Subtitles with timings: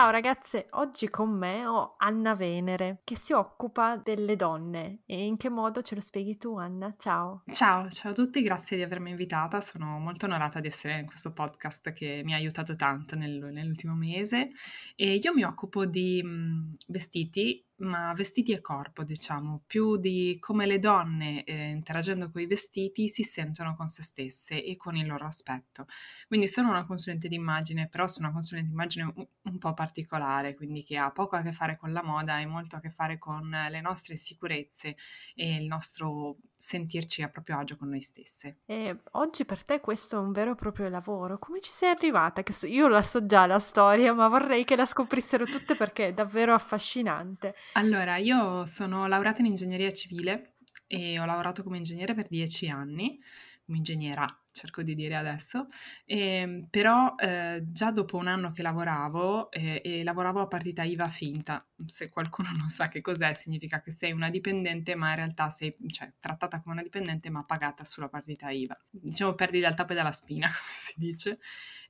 [0.00, 5.02] Ciao ragazze, oggi con me ho Anna Venere che si occupa delle donne.
[5.04, 6.94] E in che modo ce lo spieghi tu Anna?
[6.96, 7.42] Ciao.
[7.52, 11.34] Ciao, ciao a tutti, grazie di avermi invitata, sono molto onorata di essere in questo
[11.34, 14.52] podcast che mi ha aiutato tanto nel, nell'ultimo mese.
[14.96, 20.66] E io mi occupo di mh, vestiti ma vestiti e corpo, diciamo, più di come
[20.66, 25.06] le donne eh, interagendo con i vestiti si sentono con se stesse e con il
[25.06, 25.86] loro aspetto.
[26.26, 30.82] Quindi sono una consulente d'immagine, però sono una consulente d'immagine un, un po' particolare, quindi
[30.82, 33.48] che ha poco a che fare con la moda e molto a che fare con
[33.48, 34.96] le nostre insicurezze
[35.34, 38.58] e il nostro sentirci a proprio agio con noi stesse.
[38.66, 41.38] E oggi per te questo è un vero e proprio lavoro.
[41.38, 42.42] Come ci sei arrivata?
[42.66, 46.52] Io la so già la storia, ma vorrei che la scoprissero tutte perché è davvero
[46.52, 47.54] affascinante.
[47.74, 53.18] Allora, io sono laureata in ingegneria civile e ho lavorato come ingegnere per dieci anni,
[53.64, 55.68] come ingegnera cerco di dire adesso,
[56.04, 61.08] eh, però eh, già dopo un anno che lavoravo eh, e lavoravo a partita IVA
[61.08, 65.50] finta, se qualcuno non sa che cos'è significa che sei una dipendente ma in realtà
[65.50, 69.92] sei cioè, trattata come una dipendente ma pagata sulla partita IVA, diciamo perdi dal tappo
[69.92, 71.38] e dalla spina come si dice.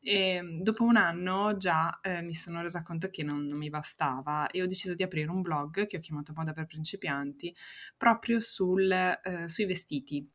[0.03, 4.49] E dopo un anno già eh, mi sono resa conto che non, non, mi bastava
[4.49, 7.55] e ho deciso di aprire un blog che ho chiamato Moda per principianti
[7.99, 10.27] proprio sul, eh, sui vestiti,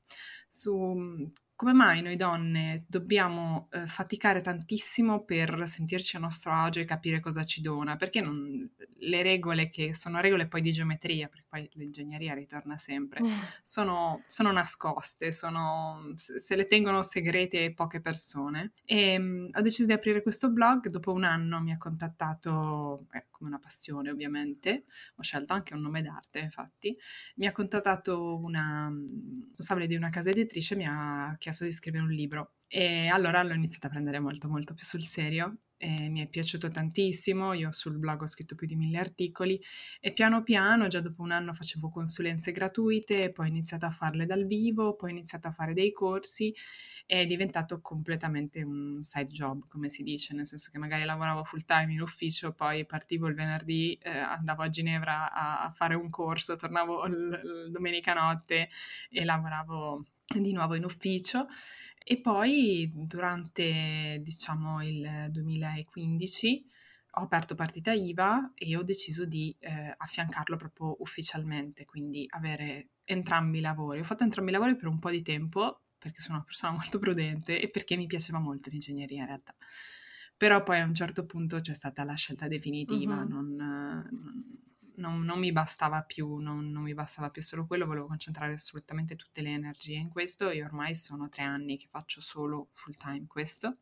[0.47, 6.85] su come mai noi donne dobbiamo eh, faticare tantissimo per sentirci a nostro agio e
[6.85, 7.95] capire cosa ci dona?
[7.95, 13.21] Perché non, le regole che sono regole poi di geometria, perché poi l'ingegneria ritorna sempre,
[13.21, 13.39] mm.
[13.61, 18.73] sono, sono, nascoste, sono, se le tengono segrete poche persone.
[18.85, 23.27] E mh, ho deciso di aprire questo blog, dopo un anno mi ha contattato, eh,
[23.29, 26.97] come una passione ovviamente, ho scelto anche un nome d'arte infatti,
[27.35, 28.91] mi ha contattato una
[29.65, 32.53] responsabile di una casa editrice mi ha chiesto di scrivere un libro.
[32.67, 36.69] E allora l'ho iniziato a prendere molto molto più sul serio e mi è piaciuto
[36.69, 39.61] tantissimo, io sul blog ho scritto più di mille articoli
[39.99, 44.25] e piano piano, già dopo un anno facevo consulenze gratuite, poi ho iniziato a farle
[44.25, 46.53] dal vivo, poi ho iniziato a fare dei corsi
[47.07, 51.63] è diventato completamente un side job, come si dice, nel senso che magari lavoravo full
[51.63, 56.09] time in ufficio, poi partivo il venerdì, eh, andavo a Ginevra a, a, fare un
[56.09, 58.69] corso, tornavo l- l- domenica notte
[59.09, 61.47] e lavoravo di nuovo in ufficio.
[62.07, 66.65] E poi durante, diciamo, il 2015
[67.17, 73.59] ho aperto partita IVA e ho deciso di eh, affiancarlo proprio ufficialmente, quindi avere entrambi
[73.59, 73.99] i lavori.
[73.99, 76.99] Ho fatto entrambi i lavori per un po' di tempo perché sono una persona molto
[76.99, 79.55] prudente e perché mi piaceva molto l'ingegneria in realtà.
[80.37, 83.29] Però poi a un certo punto c'è stata la scelta definitiva, mm-hmm.
[83.29, 84.64] non, non
[84.97, 89.15] non, non, mi bastava più, non, non, mi bastava più solo quello, volevo concentrare assolutamente
[89.15, 93.25] tutte le energie in questo e ormai sono tre anni che faccio solo full time
[93.27, 93.77] questo.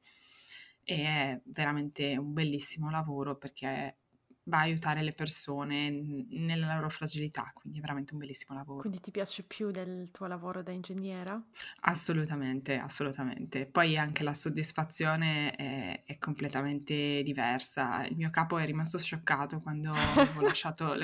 [0.83, 3.97] E è veramente un bellissimo lavoro perché
[4.45, 5.89] va a aiutare le persone
[6.29, 8.81] nella loro fragilità, quindi è veramente un bellissimo lavoro.
[8.81, 11.41] Quindi ti piace più del tuo lavoro da ingegnera?
[11.81, 13.65] Assolutamente, assolutamente.
[13.65, 18.05] Poi anche la soddisfazione è, è completamente diversa.
[18.05, 20.95] Il mio capo è rimasto scioccato quando ho lasciato,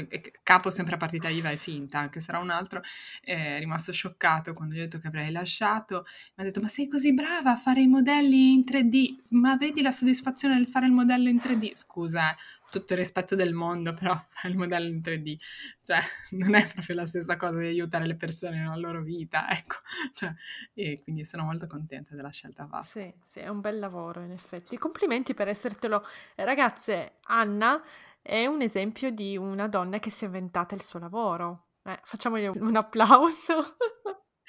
[0.43, 2.81] capo sempre a partita IVA è finta, anche era un altro,
[3.21, 6.05] è rimasto scioccato quando gli ho detto che avrei lasciato.
[6.35, 9.81] Mi ha detto, ma sei così brava a fare i modelli in 3D, ma vedi
[9.81, 11.75] la soddisfazione del fare il modello in 3D?
[11.75, 15.37] Scusa, eh tutto il rispetto del mondo, però fare il modello in 3D,
[15.81, 15.99] cioè
[16.31, 19.75] non è proprio la stessa cosa di aiutare le persone nella loro vita, ecco,
[20.13, 20.33] cioè,
[20.73, 22.83] e quindi sono molto contenta della scelta fatta.
[22.83, 24.77] Sì, sì, è un bel lavoro in effetti.
[24.77, 26.05] Complimenti per essertelo.
[26.35, 27.81] Ragazze, Anna
[28.21, 31.65] è un esempio di una donna che si è inventata il suo lavoro.
[31.83, 33.77] Eh, facciamogli un applauso.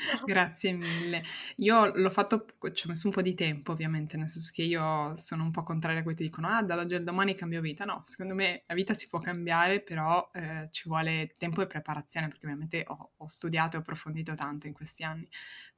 [0.25, 1.23] Grazie mille.
[1.56, 5.14] Io l'ho fatto, ci ho messo un po' di tempo ovviamente, nel senso che io
[5.17, 7.85] sono un po' contraria a quelli che dicono ah dall'oggi al domani cambio vita.
[7.85, 12.29] No, secondo me la vita si può cambiare, però eh, ci vuole tempo e preparazione
[12.29, 15.29] perché ovviamente ho, ho, studiato e approfondito tanto in questi anni,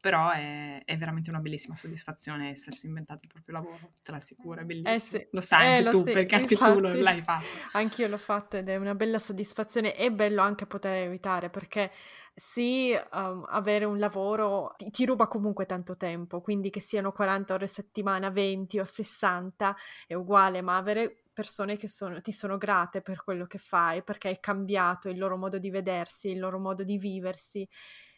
[0.00, 4.64] però è, è, veramente una bellissima soddisfazione essersi inventato il proprio lavoro, te l'assicuro, è
[4.64, 4.94] bellissimo.
[4.94, 5.26] Eh sì.
[5.30, 7.46] Lo sai eh, anche tu, sti- perché anche infatti, tu lo, l'hai fatto.
[7.72, 11.90] Anch'io l'ho fatto ed è una bella soddisfazione e bello anche poter aiutare perché
[12.34, 17.54] sì, um, avere un lavoro ti, ti, ruba comunque tanto tempo, quindi che siano 40
[17.54, 19.76] ore a settimana, 20 o 60
[20.06, 24.28] è uguale, ma avere persone che sono, ti sono grate per quello che fai, perché
[24.28, 27.68] hai cambiato il loro modo di vedersi, il loro modo di viversi,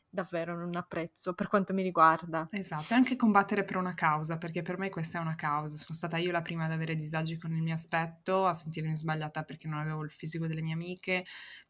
[0.08, 2.48] davvero non ha prezzo per quanto mi riguarda.
[2.50, 5.76] Esatto, e anche combattere per una causa, perché per me questa è una causa.
[5.76, 9.42] Sono stata io la prima ad avere disagi con il mio aspetto, a sentirmi sbagliata
[9.42, 11.24] perché non avevo il fisico delle mie amiche,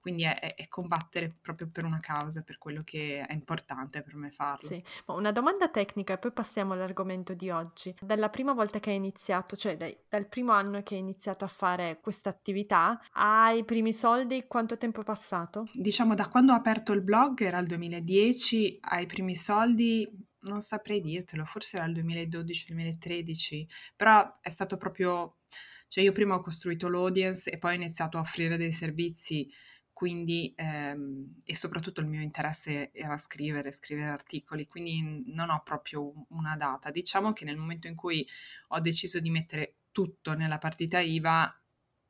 [0.04, 4.30] quindi è, è, combattere proprio per una causa, per quello che è importante per me
[4.30, 4.68] farlo.
[4.68, 7.94] Sì, una domanda tecnica e poi passiamo all'argomento di oggi.
[8.02, 11.48] Dalla prima volta che hai iniziato, cioè dai, dal primo anno che hai iniziato a
[11.48, 15.70] fare questa attività, ai primi soldi quanto tempo è passato?
[15.72, 20.06] Diciamo da quando ho aperto il blog era il 2010, ai primi soldi
[20.40, 23.64] non saprei dirtelo, forse era il 2012-2013,
[23.96, 25.38] però è stato proprio...
[25.86, 29.48] Cioè io prima ho costruito l'audience e poi ho iniziato a offrire dei servizi
[30.04, 36.26] quindi, ehm, e soprattutto il mio interesse era scrivere, scrivere articoli, quindi non ho proprio
[36.28, 36.90] una data.
[36.90, 38.28] Diciamo che nel momento in cui
[38.68, 41.58] ho deciso di mettere tutto nella partita IVA,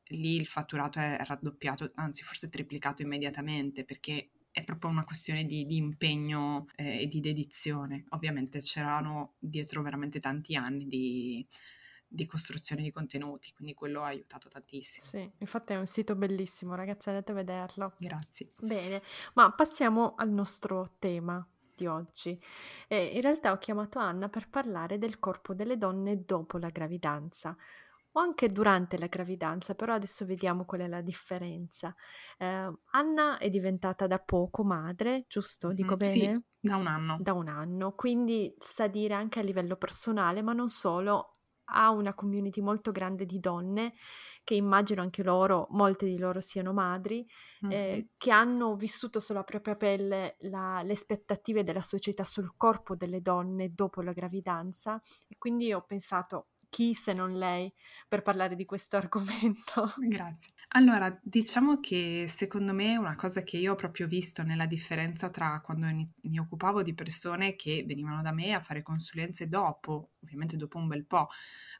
[0.08, 5.64] lì il fatturato è raddoppiato, anzi forse triplicato immediatamente, perché è proprio una questione di,
[5.64, 8.06] di impegno eh, e di dedizione.
[8.08, 11.46] Ovviamente c'erano dietro veramente tanti anni di
[12.14, 15.06] di costruzione di contenuti, quindi quello ha aiutato tantissimo.
[15.06, 17.94] Sì, infatti è un sito bellissimo, ragazzi, andate a vederlo.
[17.98, 18.52] Grazie.
[18.60, 19.02] Bene,
[19.34, 22.40] ma passiamo al nostro tema di oggi.
[22.86, 27.56] Eh, in realtà ho chiamato Anna per parlare del corpo delle donne dopo la gravidanza
[28.16, 31.92] o anche durante la gravidanza, però adesso vediamo qual è la differenza.
[32.38, 35.72] Eh, Anna è diventata da poco madre, giusto?
[35.72, 36.44] Dico mm, bene?
[36.60, 37.16] Sì, da un anno.
[37.18, 42.14] Da un anno, quindi sa dire anche a livello personale, ma non solo, ha una
[42.14, 43.94] community molto grande di donne
[44.44, 47.26] che immagino anche loro, molte di loro siano madri,
[47.64, 47.72] mm-hmm.
[47.72, 53.22] eh, che hanno vissuto sulla propria pelle la, le aspettative della società sul corpo delle
[53.22, 57.72] donne dopo la gravidanza e quindi ho pensato chi se non lei
[58.08, 59.94] per parlare di questo argomento.
[59.96, 60.52] Grazie.
[60.76, 65.60] Allora, diciamo che secondo me una cosa che io ho proprio visto nella differenza tra
[65.60, 65.86] quando
[66.22, 70.88] mi occupavo di persone che venivano da me a fare consulenze dopo, ovviamente dopo un
[70.88, 71.28] bel po'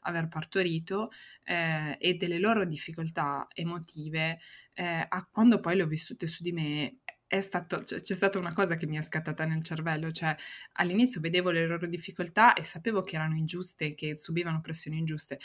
[0.03, 1.09] aver partorito,
[1.43, 4.39] eh, e delle loro difficoltà emotive,
[4.71, 6.99] eh, a quando poi le ho vissute su di me,
[7.41, 10.33] stato, c'è stata una cosa che mi è scattata nel cervello, cioè
[10.73, 15.39] all'inizio vedevo le loro difficoltà e sapevo che erano ingiuste, che subivano pressioni ingiuste.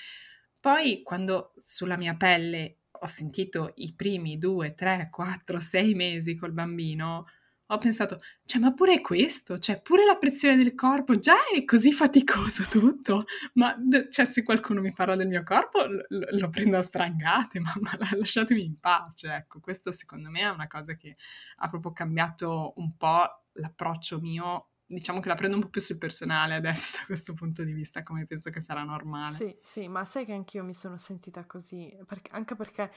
[0.61, 6.53] Poi quando sulla mia pelle ho sentito i primi due, tre, quattro, sei mesi col
[6.53, 7.27] bambino,
[7.73, 11.93] ho pensato, cioè, ma pure questo, cioè, pure la pressione del corpo, già è così
[11.93, 13.25] faticoso tutto,
[13.55, 13.77] ma
[14.11, 17.73] cioè, se qualcuno mi parla del mio corpo lo, lo prendo a sprangate, ma,
[18.17, 21.17] lasciatemi in pace, ecco, questo secondo me è una cosa che
[21.59, 25.99] ha proprio cambiato un po' l'approccio mio diciamo che la prendo un po' più sul
[25.99, 29.35] personale adesso da questo punto di vista, come penso che sarà normale.
[29.37, 32.93] Sì, sì, ma sai che anch'io mi sono sentita così, perché, anche perché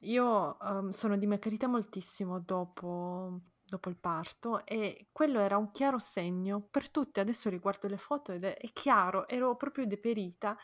[0.00, 6.60] io um, sono dimagrita moltissimo dopo, dopo, il parto e quello era un chiaro segno
[6.60, 10.56] per tutte, adesso riguardo le foto ed è, è chiaro, ero proprio deperita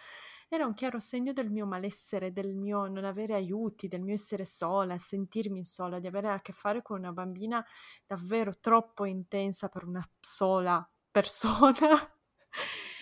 [0.54, 4.44] era un chiaro segno del mio malessere, del mio non avere aiuti, del mio essere
[4.44, 7.64] sola, sentirmi sola, di avere a che fare con una bambina
[8.06, 11.78] davvero troppo intensa per una sola persona.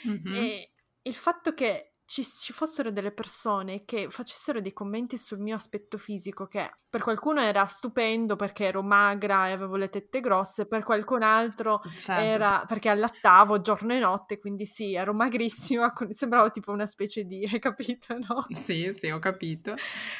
[0.09, 0.33] Mm-hmm.
[0.33, 5.55] E il fatto che ci, ci, fossero delle persone che facessero dei commenti sul mio
[5.55, 10.67] aspetto fisico, che per qualcuno era stupendo perché ero magra e avevo le tette grosse,
[10.67, 12.21] per qualcun altro certo.
[12.21, 17.49] era perché allattavo giorno e notte, quindi sì, ero magrissima, sembravo tipo una specie di,
[17.49, 18.45] hai capito, no?
[18.51, 19.77] Sì, sì, ho capito.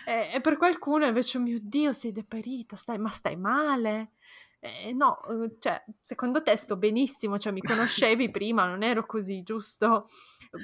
[0.07, 4.13] E, e per qualcuno invece, oh mio Dio, sei deperita, stai, ma stai male?
[4.63, 9.43] Eh, no, uhm, cioè, secondo te sto benissimo, cioè mi conoscevi prima, non ero così,
[9.43, 10.07] giusto?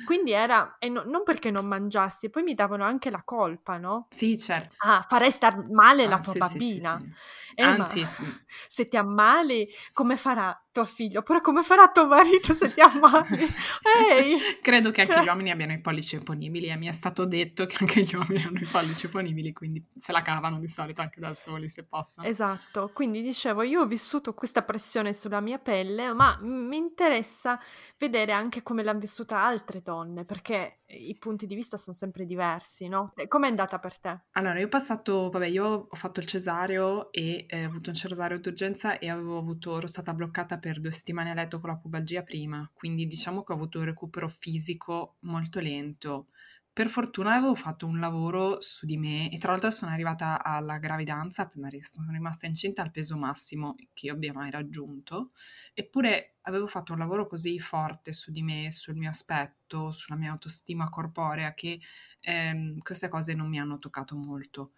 [0.04, 4.08] Quindi era, e no, non perché non mangiassi, poi mi davano anche la colpa, no?
[4.10, 4.74] Sì, certo.
[4.78, 6.98] Ah, farei star male ah, la tua sì, bambina.
[6.98, 7.14] Sì, sì,
[7.54, 8.32] eh, Anzi, mm.
[8.68, 11.20] se ti ammali, come farà tuo figlio?
[11.20, 13.48] Oppure come farà tuo marito se ti ammali?
[14.10, 14.58] Ehi!
[14.60, 15.14] Credo che cioè...
[15.14, 18.14] anche gli uomini abbiano i pollici opponibili e mi è stato detto che anche gli
[18.14, 21.84] uomini hanno i pollici opponibili, quindi se la cavano di solito anche da soli se
[21.84, 22.26] possono.
[22.26, 27.58] Esatto, quindi dicevo, io vissuto questa pressione sulla mia pelle, ma mi interessa
[27.98, 32.88] vedere anche come l'hanno vissuta altre donne, perché i punti di vista sono sempre diversi,
[32.88, 33.12] no?
[33.28, 34.20] Com'è andata per te?
[34.32, 37.96] Allora, io ho passato, vabbè, io ho fatto il cesareo e eh, ho avuto un
[37.96, 41.76] cesareo d'urgenza e avevo avuto, ero stata bloccata per due settimane a letto con la
[41.76, 46.28] pubalgia prima, quindi diciamo che ho avuto un recupero fisico molto lento.
[46.76, 50.76] Per fortuna avevo fatto un lavoro su di me e tra l'altro sono arrivata alla
[50.76, 55.32] gravidanza, sono rimasta incinta al peso massimo che io abbia mai raggiunto,
[55.72, 60.32] eppure avevo fatto un lavoro così forte su di me, sul mio aspetto, sulla mia
[60.32, 61.80] autostima corporea che
[62.20, 64.72] ehm, queste cose non mi hanno toccato molto.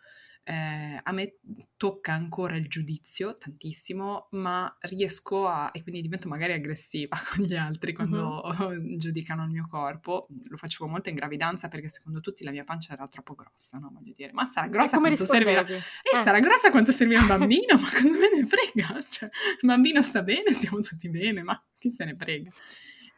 [0.48, 1.34] Eh, a me
[1.76, 7.54] tocca ancora il giudizio tantissimo, ma riesco a, e quindi divento magari aggressiva con gli
[7.54, 8.96] altri quando uh-huh.
[8.96, 10.26] giudicano il mio corpo.
[10.48, 13.90] Lo facevo molto in gravidanza perché secondo tutti la mia pancia era troppo grossa, no?
[13.92, 15.66] Voglio dire, ma sarà grossa quanto servirà?
[15.66, 16.16] Eh, eh.
[16.24, 19.04] sarà grossa quanto servirà un bambino, ma cosa me ne frega?
[19.06, 19.28] Cioè,
[19.60, 22.50] il bambino sta bene, stiamo tutti bene, ma chi se ne frega?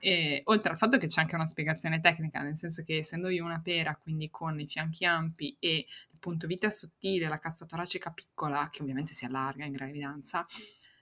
[0.00, 3.44] E, oltre al fatto che c'è anche una spiegazione tecnica, nel senso che essendo io
[3.44, 8.10] una pera, quindi con i fianchi ampi e il punto vita sottile, la cassa toracica
[8.10, 10.46] piccola, che ovviamente si allarga in gravidanza,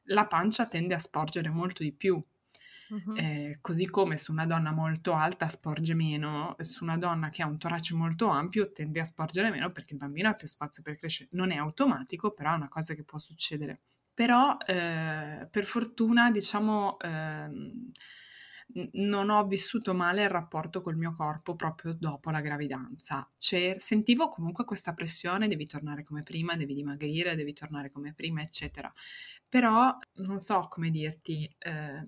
[0.05, 2.23] la pancia tende a sporgere molto di più.
[2.89, 3.17] Uh-huh.
[3.17, 7.47] Eh, così come su una donna molto alta sporge meno, su una donna che ha
[7.47, 10.97] un torace molto ampio tende a sporgere meno perché il bambino ha più spazio per
[10.97, 11.29] crescere.
[11.33, 13.81] Non è automatico, però è una cosa che può succedere.
[14.15, 17.51] Però eh, per fortuna, diciamo, eh,
[18.93, 23.29] non ho vissuto male il rapporto col mio corpo proprio dopo la gravidanza.
[23.39, 28.43] Cioè, sentivo comunque questa pressione, devi tornare come prima, devi dimagrire, devi tornare come prima,
[28.43, 28.93] eccetera.
[29.49, 32.05] Però non so come dirti, eh,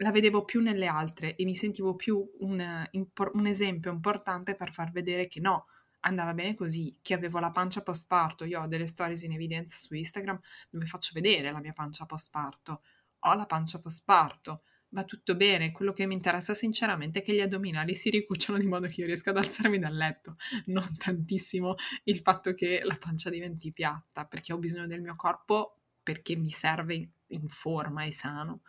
[0.00, 2.88] la vedevo più nelle altre e mi sentivo più un,
[3.32, 5.66] un esempio importante per far vedere che no,
[6.00, 8.44] andava bene così, che avevo la pancia post parto.
[8.44, 12.30] Io ho delle stories in evidenza su Instagram dove faccio vedere la mia pancia post
[12.30, 12.82] parto.
[13.22, 15.72] Ho la pancia post parto va tutto bene.
[15.72, 19.06] Quello che mi interessa sinceramente è che gli addominali si ricucciano di modo che io
[19.06, 24.52] riesca ad alzarmi dal letto, non tantissimo il fatto che la pancia diventi piatta, perché
[24.52, 28.62] ho bisogno del mio corpo perché mi serve in forma e sano.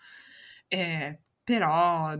[0.68, 1.20] Eh,
[1.50, 2.16] però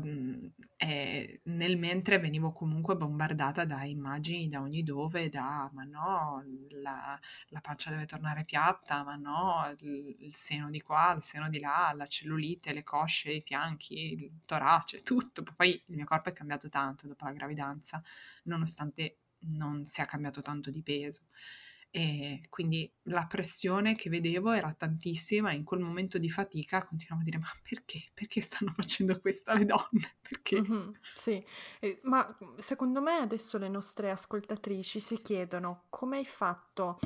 [0.78, 6.44] eh, nel mentre venivo comunque bombardata da immagini da ogni dove, da ma no,
[6.82, 7.20] la,
[7.50, 11.60] la pancia deve tornare piatta, ma no, il, il, seno di qua, il seno di
[11.60, 15.44] là, la cellulite, le cosce, i fianchi, il torace, tutto.
[15.44, 18.02] Poi il mio corpo è cambiato tanto dopo la gravidanza,
[18.46, 21.26] nonostante non sia cambiato tanto di peso.
[21.92, 27.22] E quindi la pressione che vedevo era tantissima e in quel momento di fatica continuavo
[27.22, 28.12] a dire ma perché?
[28.14, 30.18] Perché stanno facendo questo alle donne?
[30.22, 30.62] Perché?
[30.62, 31.44] Mm-hmm, sì,
[31.80, 37.00] eh, ma secondo me adesso le nostre ascoltatrici si chiedono come hai fatto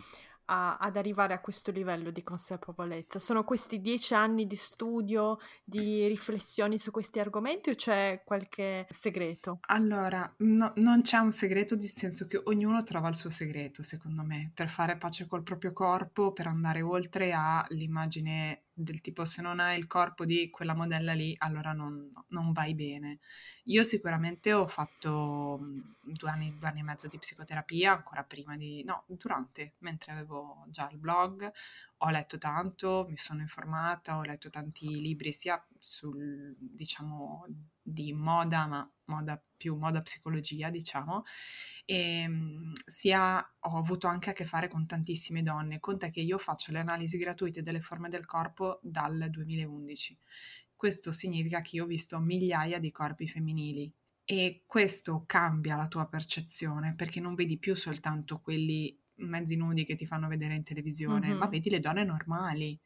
[0.46, 3.20] a, ad arrivare a questo livello di consapevolezza?
[3.20, 9.60] Sono questi dieci anni di studio, di riflessioni su questi argomenti o c'è qualche segreto?
[9.68, 14.24] Allora, no, non c'è un segreto, nel senso che ognuno trova il suo segreto, secondo
[14.24, 19.60] me, per fare pace col proprio corpo, per andare oltre all'immagine del tipo se non
[19.60, 23.20] hai il corpo di quella modella lì, allora non, non vai bene.
[23.66, 25.60] Io sicuramente ho fatto
[26.02, 28.84] due anni, due anni e mezzo di psicoterapia, ancora prima di...
[28.84, 30.33] no, durante, mentre avevo
[30.68, 31.52] già il blog,
[31.98, 37.46] ho letto tanto, mi sono informata, ho letto tanti libri sia sul, diciamo,
[37.82, 41.24] di moda, ma moda più moda psicologia, diciamo,
[41.86, 45.80] e ehm, sia ho avuto anche a che fare con tantissime donne.
[45.80, 50.18] Conta che io faccio le analisi gratuite delle forme del corpo dal 2011.
[50.76, 53.92] Questo significa che io ho visto migliaia di corpi femminili
[54.26, 59.96] e questo cambia la tua percezione perché non vedi più soltanto quelli mezzi nudi che
[59.96, 61.38] ti fanno vedere in televisione, mm-hmm.
[61.38, 62.80] ma vedi le donne normali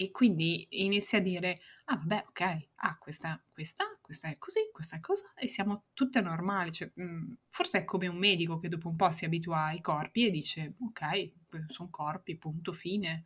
[0.00, 4.96] e quindi inizia a dire, ah vabbè, ok, ah questa, questa, questa è così, questa
[4.96, 6.70] è cosa, e siamo tutte normali.
[6.70, 9.80] Cioè, mh, mm, forse è come un medico che dopo un po' si abitua ai
[9.80, 11.32] corpi e dice, ok,
[11.66, 13.24] sono corpi, punto, fine.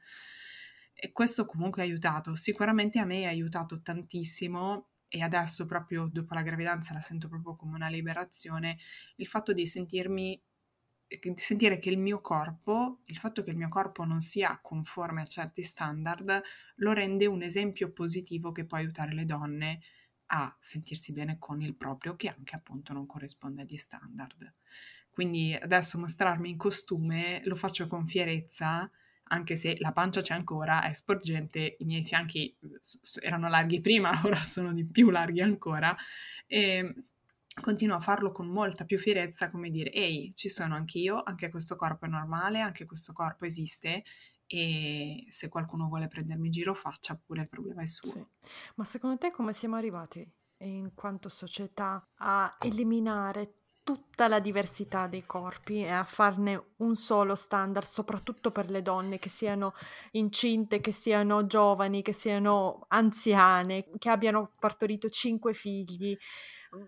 [0.95, 2.37] E questo comunque ha aiutato.
[2.37, 7.55] Sicuramente a me ha aiutato tantissimo e adesso proprio dopo la gravidanza la sento proprio
[7.55, 8.79] come una liberazione,
[9.17, 10.43] il fatto di sentirmi
[11.37, 15.27] sentire che il mio corpo, il fatto che il mio corpo non sia conforme a
[15.27, 16.43] certi standard,
[16.77, 19.81] lo rende un esempio positivo che può aiutare le donne
[20.27, 24.55] a sentirsi bene con il proprio, che anche appunto non corrisponde agli standard.
[25.11, 28.91] Quindi adesso mostrarmi in costume lo faccio con fierezza,
[29.25, 32.57] anche se la pancia c'è ancora, è sporgente, i miei fianchi
[33.21, 35.95] erano larghi prima, ora sono di più larghi ancora.
[36.47, 36.95] E
[37.61, 41.51] continuo a farlo con molta più fierezza, come dire, ehi, ci sono anche io, anche
[41.51, 44.05] questo corpo è normale, anche questo corpo esiste
[44.47, 48.11] e se qualcuno vuole prendermi in giro faccia pure, il problema è suo.
[48.11, 48.27] Sì.
[48.77, 50.27] Ma secondo te come siamo arrivati
[50.59, 57.35] in quanto società a eliminare tutta la diversità dei corpi e a farne un solo
[57.35, 59.75] standard, soprattutto per le donne che siano
[60.13, 66.17] incinte, che siano giovani, che siano anziane, che abbiano partorito cinque figli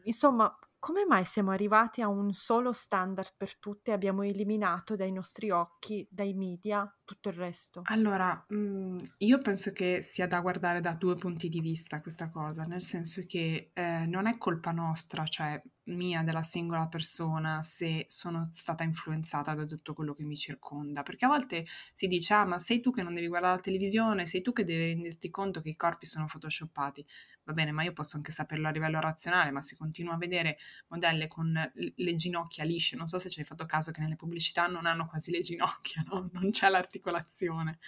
[0.05, 5.13] Insomma, come mai siamo arrivati a un solo standard per tutte e abbiamo eliminato dai
[5.13, 7.83] nostri occhi, dai media, tutto il resto?
[7.85, 12.65] Allora, mh, io penso che sia da guardare da due punti di vista questa cosa,
[12.65, 18.49] nel senso che eh, non è colpa nostra, cioè mia, della singola persona, se sono
[18.53, 21.03] stata influenzata da tutto quello che mi circonda.
[21.03, 24.27] Perché a volte si dice, ah, ma sei tu che non devi guardare la televisione,
[24.27, 27.05] sei tu che devi renderti conto che i corpi sono photoshoppati.
[27.45, 30.57] Va bene, ma io posso anche saperlo a livello razionale, ma se continuo a vedere
[30.89, 34.67] modelle con le ginocchia lisce, non so se ci hai fatto caso che nelle pubblicità
[34.67, 36.31] non hanno quasi le ginocchia, no?
[36.33, 37.79] non c'è l'articolazione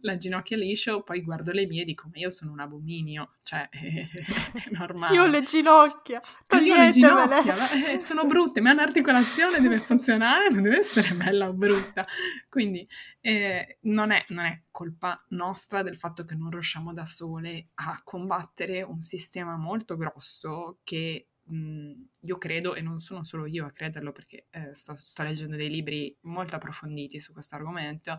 [0.00, 3.68] la ginocchia liscio, poi guardo le mie e dico, ma io sono un abominio, cioè
[3.70, 3.78] è,
[4.52, 5.14] è normale.
[5.14, 6.20] Io le ginocchia,
[6.62, 11.54] io le ginocchia, eh, sono brutte, ma un'articolazione deve funzionare, non deve essere bella o
[11.54, 12.06] brutta.
[12.48, 12.86] Quindi
[13.20, 18.00] eh, non, è, non è colpa nostra del fatto che non riusciamo da sole a
[18.04, 24.12] combattere un sistema molto grosso che io credo, e non sono solo io a crederlo
[24.12, 28.18] perché eh, sto, sto, leggendo dei libri molto approfonditi su questo argomento,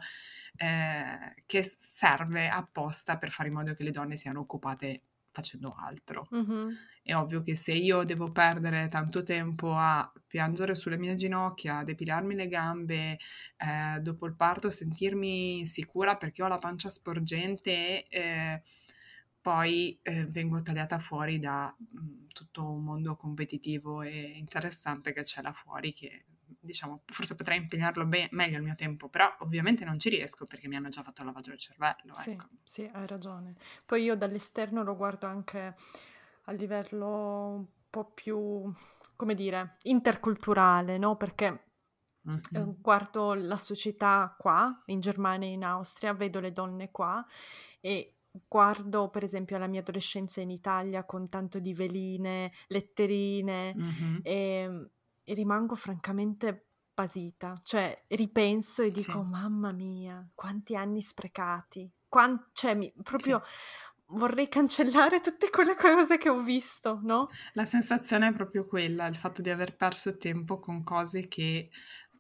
[0.56, 5.02] eh, che serve apposta per fare in modo che le donne siano occupate
[5.38, 6.28] facendo altro.
[6.34, 6.70] Mm-hmm.
[7.04, 11.84] È ovvio che se io devo perdere tanto tempo a piangere sulle mie ginocchia, a
[11.84, 13.20] depilarmi le gambe,
[13.58, 18.62] eh, dopo il parto sentirmi sicura perché ho la pancia sporgente e eh,
[19.48, 25.24] poi eh, vengo tagliata fuori da mh, mm, tutto un mondo competitivo e interessante che
[25.24, 26.26] c'è là fuori che
[26.60, 30.68] diciamo forse potrei impegnarlo be- meglio il mio tempo però ovviamente non ci riesco perché
[30.68, 32.48] mi hanno già fatto il lavaggio del cervello sì, ecco.
[32.62, 35.76] sì hai ragione poi io dall'esterno lo guardo anche
[36.44, 38.70] a livello un po' più
[39.16, 41.68] come dire interculturale no perché
[42.30, 42.72] mm-hmm.
[42.82, 47.26] guardo la società qua in Germania e in Austria vedo le donne qua
[47.80, 48.17] e
[48.48, 54.18] guardo per esempio la mia adolescenza in Italia con tanto di veline, letterine mm-hmm.
[54.24, 54.90] e,
[55.24, 59.30] e, rimango francamente basita, cioè ripenso e dico sì.
[59.30, 63.42] mamma mia, quanti anni sprecati, Quant- cioè mi, proprio...
[63.44, 63.86] Sì.
[64.10, 67.28] Vorrei cancellare tutte quelle cose che ho visto, no?
[67.52, 71.70] La sensazione è proprio quella, il fatto di aver perso tempo con cose che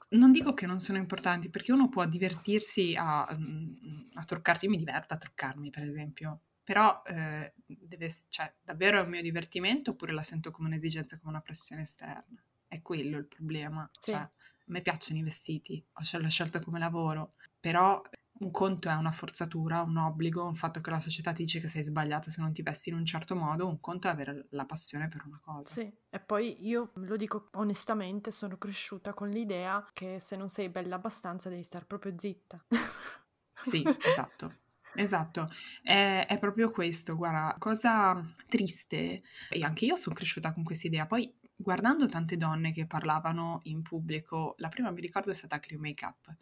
[0.09, 4.71] non dico che non sono importanti, perché uno può divertirsi a, mm, a truccarsi, io
[4.71, 9.91] mi diverto a truccarmi per esempio, però eh, deve, cioè, davvero è un mio divertimento
[9.91, 12.43] oppure la sento come un'esigenza, come una pressione esterna?
[12.67, 13.89] È quello il problema.
[13.93, 14.11] Sì.
[14.11, 14.31] Cioè, a
[14.65, 18.01] me piacciono i vestiti, ho l'ho scelto come lavoro, però
[18.39, 21.67] un conto è una forzatura, un obbligo, un fatto che la società ti dice che
[21.67, 24.65] sei sbagliata se non ti vesti in un certo modo, un conto è avere la
[24.65, 25.73] passione per una cosa.
[25.73, 30.69] Sì, e poi io lo dico onestamente, sono cresciuta con l'idea che se non sei
[30.69, 32.63] bella abbastanza devi stare proprio zitta.
[33.61, 34.65] sì, esatto.
[34.99, 35.47] Esatto,
[35.83, 41.05] è, è, proprio questo, guarda, cosa triste, e anche io sono cresciuta con questa idea,
[41.05, 45.77] poi guardando tante donne che parlavano in pubblico, la prima mi ricordo è stata Clio
[45.77, 46.35] Makeup, ho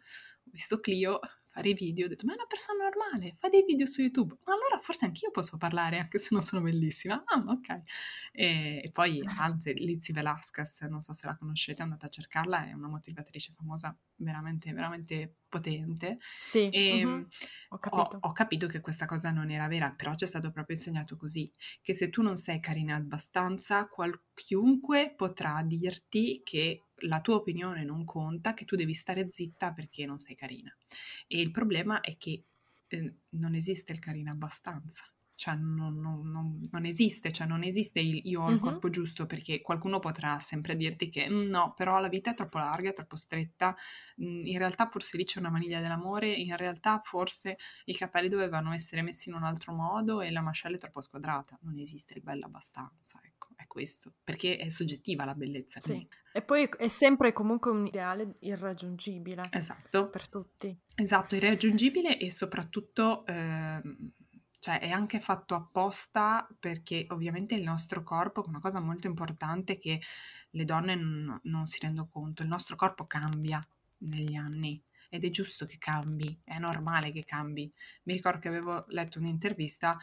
[0.44, 1.20] visto Clio
[1.56, 4.36] fare i video, ho detto ma è una persona normale, fa dei video su YouTube,
[4.44, 7.22] ma allora forse anch'io posso parlare anche se non sono bellissima.
[7.24, 7.82] Ah, ok.
[8.32, 12.72] E, e poi anzi, Lizzie Velasquez, non so se la conoscete, andate a cercarla, è
[12.74, 16.18] una motivatrice famosa veramente, veramente potente.
[16.40, 17.26] Sì, e uh-huh.
[17.70, 18.16] ho, capito.
[18.20, 18.66] Ho, ho, capito.
[18.66, 22.10] che questa cosa non era vera, però ci è stato proprio insegnato così, che se
[22.10, 28.54] tu non sei carina abbastanza, qual- chiunque potrà dirti che la tua opinione non conta,
[28.54, 30.74] che tu devi stare zitta perché non sei carina.
[31.26, 32.44] E il problema è che
[32.88, 35.04] eh, non esiste il carina abbastanza
[35.36, 38.60] cioè non, non, non, non, esiste, cioè non esiste il io ho il uh-huh.
[38.60, 42.56] corpo giusto perché qualcuno potrà sempre dirti che mm, no, però la vita è troppo
[42.56, 43.76] larga, è troppo stretta,
[44.22, 48.72] mm, in realtà forse lì c'è una maniglia dell'amore, in realtà forse i capelli dovevano
[48.72, 52.22] essere messi in un altro modo e la mascella è troppo squadrata, non esiste il
[52.22, 55.80] bello abbastanza, ecco, è questo, perché è soggettiva la bellezza.
[55.80, 56.08] Sì.
[56.32, 59.48] E poi è sempre comunque un ideale irraggiungibile.
[59.50, 60.08] Esatto.
[60.08, 60.74] Per tutti.
[60.94, 63.26] Esatto, irraggiungibile e soprattutto...
[63.26, 63.82] Eh,
[64.58, 70.00] cioè è anche fatto apposta perché ovviamente il nostro corpo, una cosa molto importante che
[70.50, 73.66] le donne non, non si rendono conto, il nostro corpo cambia
[73.98, 77.72] negli anni ed è giusto che cambi, è normale che cambi.
[78.04, 79.98] Mi ricordo che avevo letto un'intervista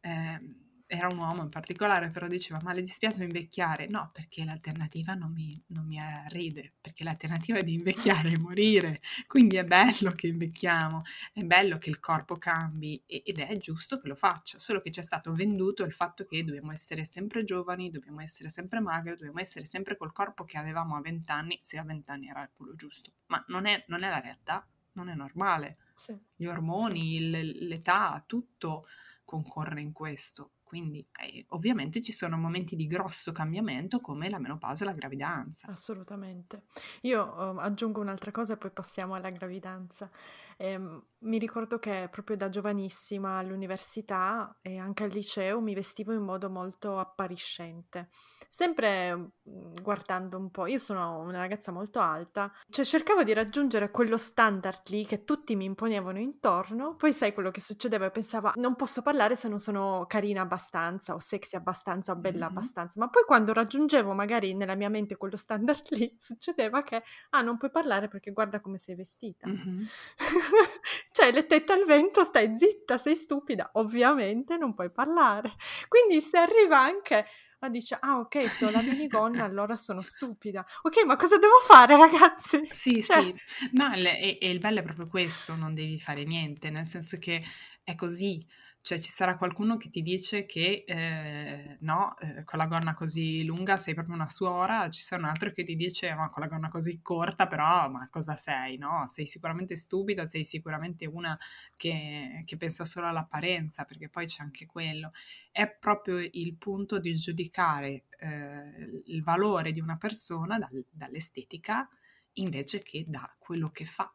[0.00, 0.40] eh,
[0.86, 3.86] era un uomo in particolare, però diceva ma le dispiace invecchiare?
[3.86, 9.00] No, perché l'alternativa non mi, non mi ride, perché l'alternativa è di invecchiare e morire,
[9.26, 14.08] quindi è bello che invecchiamo, è bello che il corpo cambi ed è giusto che
[14.08, 17.90] lo faccia, solo che ci è stato venduto il fatto che dobbiamo essere sempre giovani,
[17.90, 21.78] dobbiamo essere sempre magre, dobbiamo essere sempre col corpo che avevamo a 20 anni, se
[21.78, 25.14] a 20 anni era quello giusto, ma non è, non è la realtà, non è
[25.14, 25.78] normale.
[25.96, 26.16] Sì.
[26.34, 27.66] Gli ormoni, sì.
[27.66, 28.86] l'età, tutto
[29.24, 34.82] concorre in questo quindi eh, ovviamente ci sono momenti di grosso cambiamento come la menopausa
[34.82, 35.68] e la gravidanza.
[35.70, 36.62] Assolutamente.
[37.02, 40.10] Io uh, aggiungo un'altra cosa e poi passiamo alla gravidanza.
[40.56, 40.78] Eh,
[41.24, 46.50] mi ricordo che proprio da giovanissima all'università e anche al liceo mi vestivo in modo
[46.50, 48.10] molto appariscente,
[48.48, 50.66] sempre mhmm, guardando un po'.
[50.66, 55.56] Io sono una ragazza molto alta, cioè cercavo di raggiungere quello standard lì che tutti
[55.56, 60.04] mi imponevano intorno, poi sai quello che succedeva pensavo non posso parlare se non sono
[60.06, 62.56] carina abbastanza o sexy abbastanza o bella mm-hmm.
[62.56, 67.40] abbastanza, ma poi quando raggiungevo magari nella mia mente quello standard lì, succedeva che ah
[67.40, 69.48] non puoi parlare perché guarda come sei vestita.
[69.48, 69.84] Mm-hmm.
[71.12, 75.54] cioè le tette al vento, stai zitta, sei stupida, ovviamente non puoi parlare.
[75.88, 77.26] Quindi se arriva anche
[77.60, 80.64] a dice, ah ok, se ho la minigonna allora sono stupida.
[80.82, 82.60] Ok, ma cosa devo fare ragazzi?
[82.70, 83.22] Sì, cioè...
[83.22, 83.34] sì,
[83.72, 87.42] no, e, e il bello è proprio questo, non devi fare niente, nel senso che
[87.82, 88.44] è così,
[88.84, 93.42] cioè ci sarà qualcuno che ti dice che eh, no, eh, con la gonna così
[93.42, 96.48] lunga sei proprio una suora, ci sarà un altro che ti dice ma con la
[96.50, 99.04] gonna così corta però ma cosa sei, no?
[99.08, 101.36] Sei sicuramente stupida, sei sicuramente una
[101.76, 105.12] che, che pensa solo all'apparenza, perché poi c'è anche quello.
[105.50, 111.88] È proprio il punto di giudicare eh, il valore di una persona dal, dall'estetica
[112.34, 114.12] invece che da quello che fa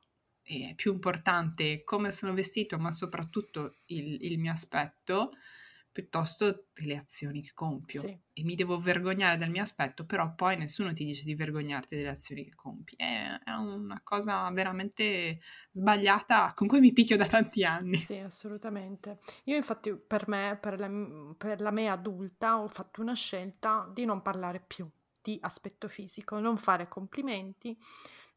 [0.50, 5.34] è più importante come sono vestito, ma soprattutto il, il mio aspetto,
[5.92, 8.02] piuttosto delle azioni che compio.
[8.02, 8.18] Sì.
[8.34, 12.10] E mi devo vergognare del mio aspetto, però poi nessuno ti dice di vergognarti delle
[12.10, 12.96] azioni che compi.
[12.96, 15.40] È, è una cosa veramente
[15.72, 17.98] sbagliata con cui mi picchio da tanti anni.
[17.98, 19.20] Sì, assolutamente.
[19.46, 20.90] Io infatti per me, per la,
[21.38, 24.90] per la me adulta, ho fatto una scelta di non parlare più
[25.22, 27.78] di aspetto fisico, non fare complimenti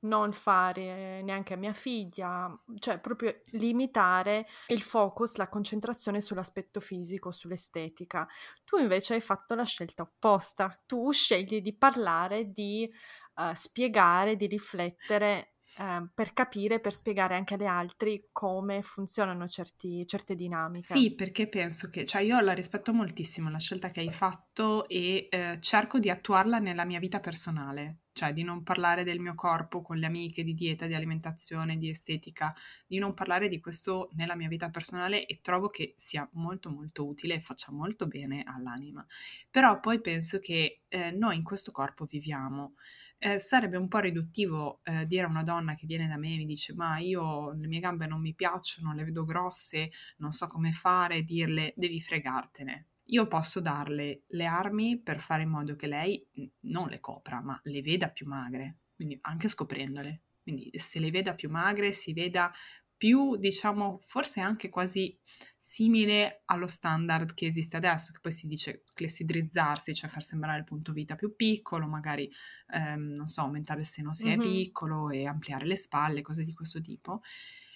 [0.02, 7.30] non fare neanche a mia figlia, cioè proprio limitare il focus, la concentrazione sull'aspetto fisico,
[7.30, 8.26] sull'estetica.
[8.64, 12.90] Tu invece hai fatto la scelta opposta, tu scegli di parlare, di
[13.36, 20.06] uh, spiegare, di riflettere eh, per capire, per spiegare anche agli altri come funzionano certi,
[20.06, 20.92] certe dinamiche.
[20.92, 25.28] Sì, perché penso che, cioè io la rispetto moltissimo la scelta che hai fatto e
[25.30, 29.82] eh, cerco di attuarla nella mia vita personale, cioè di non parlare del mio corpo
[29.82, 32.54] con le amiche, di dieta, di alimentazione, di estetica,
[32.86, 37.06] di non parlare di questo nella mia vita personale e trovo che sia molto molto
[37.06, 39.04] utile e faccia molto bene all'anima.
[39.50, 42.74] Però poi penso che eh, noi in questo corpo viviamo
[43.18, 46.36] eh, sarebbe un po' riduttivo eh, dire a una donna che viene da me e
[46.38, 50.48] mi dice ma io le mie gambe non mi piacciono, le vedo grosse, non so
[50.48, 52.91] come fare, dirle devi fregartene.
[53.12, 56.26] Io posso darle le armi per fare in modo che lei
[56.60, 60.22] non le copra, ma le veda più magre, quindi anche scoprendole.
[60.42, 62.52] Quindi se le veda più magre, si veda
[62.96, 65.18] più, diciamo, forse anche quasi
[65.58, 70.64] simile allo standard che esiste adesso, che poi si dice clessidrizzarsi, cioè far sembrare il
[70.64, 72.30] punto vita più piccolo, magari,
[72.72, 74.40] ehm, non so, aumentare il seno se mm-hmm.
[74.40, 77.22] è piccolo e ampliare le spalle, cose di questo tipo.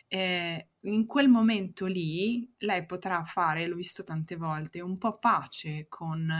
[0.08, 5.86] Eh, in quel momento lì lei potrà fare, l'ho visto tante volte, un po' pace
[5.88, 6.30] con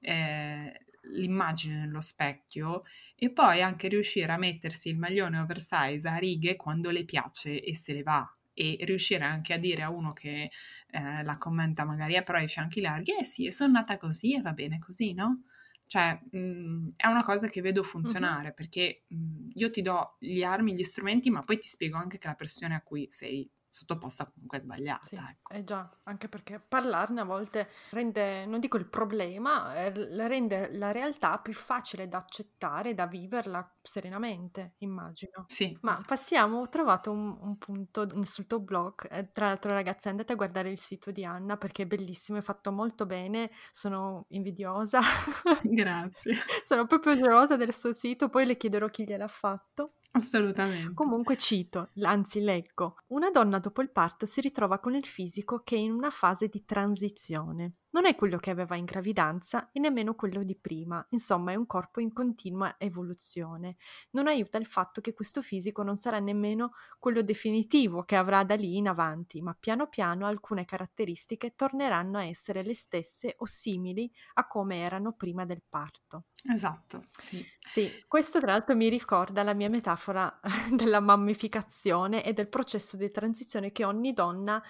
[0.00, 2.82] eh, l'immagine nello specchio
[3.14, 7.76] e poi anche riuscire a mettersi il maglione oversize a righe quando le piace e
[7.76, 10.50] se le va e riuscire anche a dire a uno che
[10.90, 14.40] eh, la commenta magari però hai i fianchi larghi eh sì, sono nata così e
[14.42, 15.44] va bene così, no?
[15.92, 18.54] Cioè, mh, mm, è una cosa che vedo funzionare mm-hmm.
[18.54, 22.16] perché mh, mm, io ti do gli armi, gli strumenti, ma poi ti spiego anche
[22.16, 25.06] che la pressione a cui sei sottoposta comunque sbagliata.
[25.06, 25.52] Sì, ecco.
[25.54, 29.92] Eh già, anche perché parlarne a volte rende, non dico il problema, eh,
[30.26, 35.44] rende la realtà più facile da accettare, da viverla serenamente, immagino.
[35.48, 35.76] Sì.
[35.80, 36.06] Ma esatto.
[36.06, 40.36] passiamo, ho trovato un, un punto sul tuo blog, eh, tra l'altro ragazzi andate a
[40.36, 45.00] guardare il sito di Anna perché è bellissimo, è fatto molto bene, sono invidiosa.
[45.62, 46.36] Grazie.
[46.62, 49.94] sono proprio gelosa del suo sito, poi le chiederò chi gliel'ha fatto.
[50.12, 50.94] Assolutamente.
[50.94, 55.76] Comunque cito, anzi leggo, una donna dopo il parto si ritrova con il fisico che
[55.76, 57.74] è in una fase di transizione.
[57.92, 61.66] Non è quello che aveva in gravidanza e nemmeno quello di prima, insomma è un
[61.66, 63.76] corpo in continua evoluzione.
[64.10, 68.54] Non aiuta il fatto che questo fisico non sarà nemmeno quello definitivo che avrà da
[68.56, 74.10] lì in avanti, ma piano piano alcune caratteristiche torneranno a essere le stesse o simili
[74.34, 76.24] a come erano prima del parto.
[76.44, 77.44] Esatto, sì.
[77.64, 83.10] Sì, questo tra l'altro mi ricorda la mia metafora della mammificazione e del processo di
[83.10, 84.62] transizione che ogni donna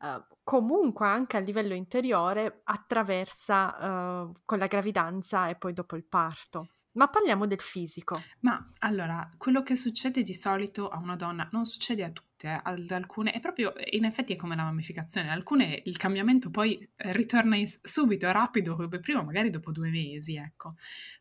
[0.00, 6.04] Uh, comunque anche a livello interiore attraversa uh, con la gravidanza e poi dopo il
[6.04, 6.68] parto.
[6.92, 8.22] Ma parliamo del fisico.
[8.40, 12.60] Ma allora, quello che succede di solito a una donna non succede a tutte, eh.
[12.60, 17.56] ad alcune, è proprio, in effetti è come la mammificazione, alcune il cambiamento poi ritorna
[17.56, 20.74] in, subito, rapido, come prima magari dopo due mesi, ecco.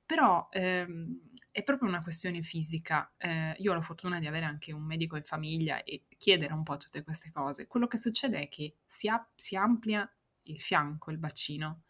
[0.03, 1.19] Però ehm,
[1.57, 3.15] è proprio una questione fisica.
[3.17, 6.61] Eh, io ho la fortuna di avere anche un medico in famiglia e chiedere un
[6.61, 7.65] po' tutte queste cose.
[7.65, 10.07] Quello che succede è che si, a- si amplia
[10.43, 11.85] il fianco, il bacino,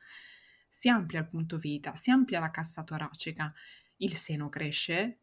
[0.70, 3.54] si amplia il punto vita, si amplia la cassa toracica,
[3.98, 5.20] il seno cresce,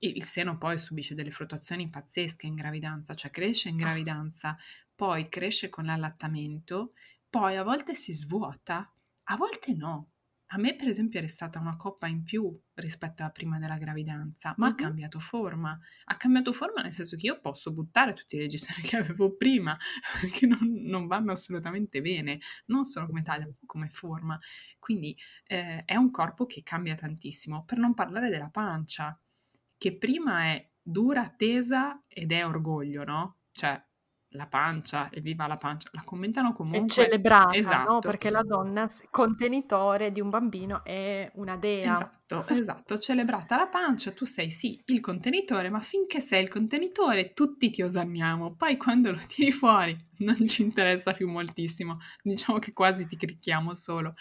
[0.00, 4.58] il seno poi subisce delle fluttuazioni pazzesche in gravidanza, cioè cresce in gravidanza,
[4.94, 6.92] poi cresce con l'allattamento,
[7.30, 10.10] poi a volte si svuota, a volte no.
[10.52, 14.54] A me, per esempio, è stata una coppa in più rispetto a prima della gravidanza,
[14.56, 14.72] ma uh-huh.
[14.72, 15.78] ha cambiato forma.
[16.04, 19.76] Ha cambiato forma nel senso che io posso buttare tutti i registri che avevo prima,
[20.20, 24.38] perché non, non vanno assolutamente bene, non solo come taglia, come forma.
[24.78, 27.64] Quindi eh, è un corpo che cambia tantissimo.
[27.64, 29.20] Per non parlare della pancia,
[29.76, 33.40] che prima è dura, tesa ed è orgoglio, no?
[33.52, 33.84] Cioè,
[34.32, 37.02] la pancia, evviva la pancia, la commentano comunque.
[37.02, 37.92] È celebrata, esatto.
[37.92, 37.98] no?
[38.00, 41.94] Perché la donna contenitore di un bambino è una dea.
[41.94, 47.32] Esatto, esatto, celebrata la pancia, tu sei sì il contenitore, ma finché sei il contenitore
[47.32, 52.72] tutti ti osanniamo, poi quando lo tiri fuori non ci interessa più moltissimo, diciamo che
[52.72, 54.14] quasi ti cricchiamo solo.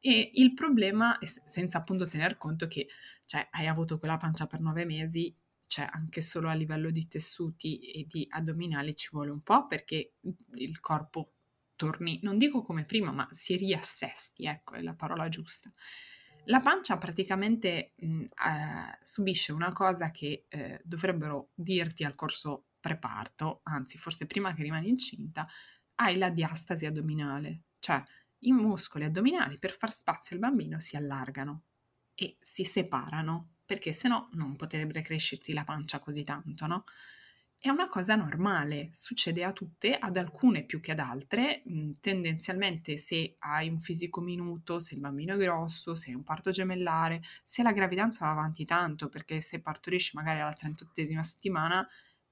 [0.00, 2.86] E il problema, senza appunto tener conto che
[3.24, 5.34] cioè, hai avuto quella pancia per nove mesi,
[5.68, 10.14] cioè anche solo a livello di tessuti e di addominali ci vuole un po' perché
[10.54, 11.34] il corpo
[11.76, 15.70] torni, non dico come prima, ma si riassesti, ecco, è la parola giusta.
[16.46, 23.60] La pancia praticamente mh, eh, subisce una cosa che eh, dovrebbero dirti al corso preparto,
[23.64, 25.46] anzi forse prima che rimani incinta,
[25.96, 28.02] hai la diastasi addominale, cioè
[28.40, 31.62] i muscoli addominali per far spazio al bambino si allargano
[32.14, 36.84] e si separano perché se no non potrebbe crescerti la pancia così tanto, no?
[37.58, 41.62] È una cosa normale, succede a tutte, ad alcune più che ad altre.
[41.68, 46.22] Mm, tendenzialmente se hai un fisico minuto, se il bambino è grosso, se hai un
[46.22, 51.86] parto gemellare, se la gravidanza va avanti tanto, perché se partorisci magari alla 38esima settimana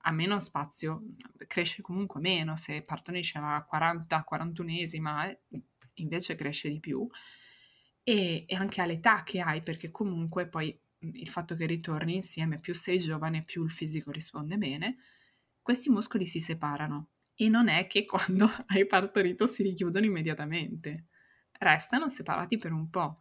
[0.05, 1.03] ha meno spazio,
[1.47, 5.63] cresce comunque meno, se partorisci alla 40-41esima eh,
[5.97, 7.07] invece cresce di più.
[8.03, 10.79] E, e anche all'età che hai, perché comunque poi
[11.15, 14.97] il fatto che ritorni insieme, più sei giovane, più il fisico risponde bene,
[15.63, 21.07] questi muscoli si separano e non è che quando hai partorito si richiudono immediatamente,
[21.59, 23.21] restano separati per un po'.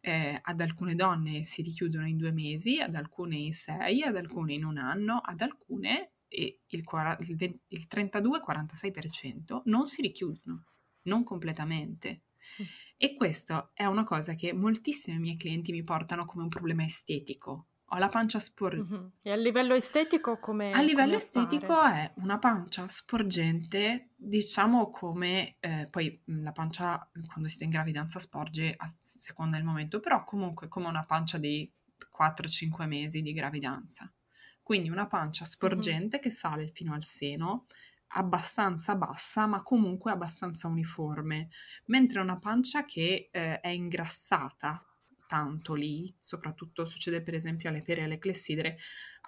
[0.00, 4.54] Eh, ad alcune donne si richiudono in due mesi, ad alcune in sei, ad alcune
[4.54, 10.64] in un anno, ad alcune il, il, il 32-46% non si richiudono,
[11.02, 12.25] non completamente.
[12.62, 12.64] Mm.
[12.98, 17.66] E questo è una cosa che moltissimi miei clienti mi portano come un problema estetico.
[17.90, 18.94] Ho la pancia sporgente.
[18.94, 19.06] Mm-hmm.
[19.22, 25.56] E a livello estetico come A livello come estetico è una pancia sporgente, diciamo come
[25.60, 30.66] eh, poi la pancia quando siete in gravidanza sporge a seconda del momento, però comunque
[30.66, 31.70] come una pancia di
[32.18, 34.12] 4-5 mesi di gravidanza.
[34.62, 36.24] Quindi una pancia sporgente mm-hmm.
[36.24, 37.66] che sale fino al seno,
[38.08, 41.48] abbastanza bassa, ma comunque abbastanza uniforme,
[41.86, 44.84] mentre una pancia che eh, è ingrassata
[45.26, 48.78] tanto lì, soprattutto succede per esempio alle pere e alle clessidre,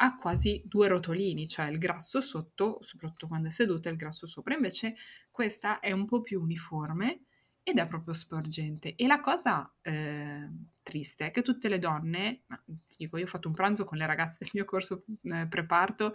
[0.01, 4.27] ha quasi due rotolini, cioè il grasso sotto, soprattutto quando è seduta, e il grasso
[4.27, 4.55] sopra.
[4.55, 4.95] Invece
[5.31, 7.23] questa è un po' più uniforme
[7.65, 8.95] ed è proprio sporgente.
[8.95, 10.49] E la cosa eh,
[10.83, 14.07] triste è che tutte le donne, ti dico, io ho fatto un pranzo con le
[14.07, 16.15] ragazze del mio corso eh, preparto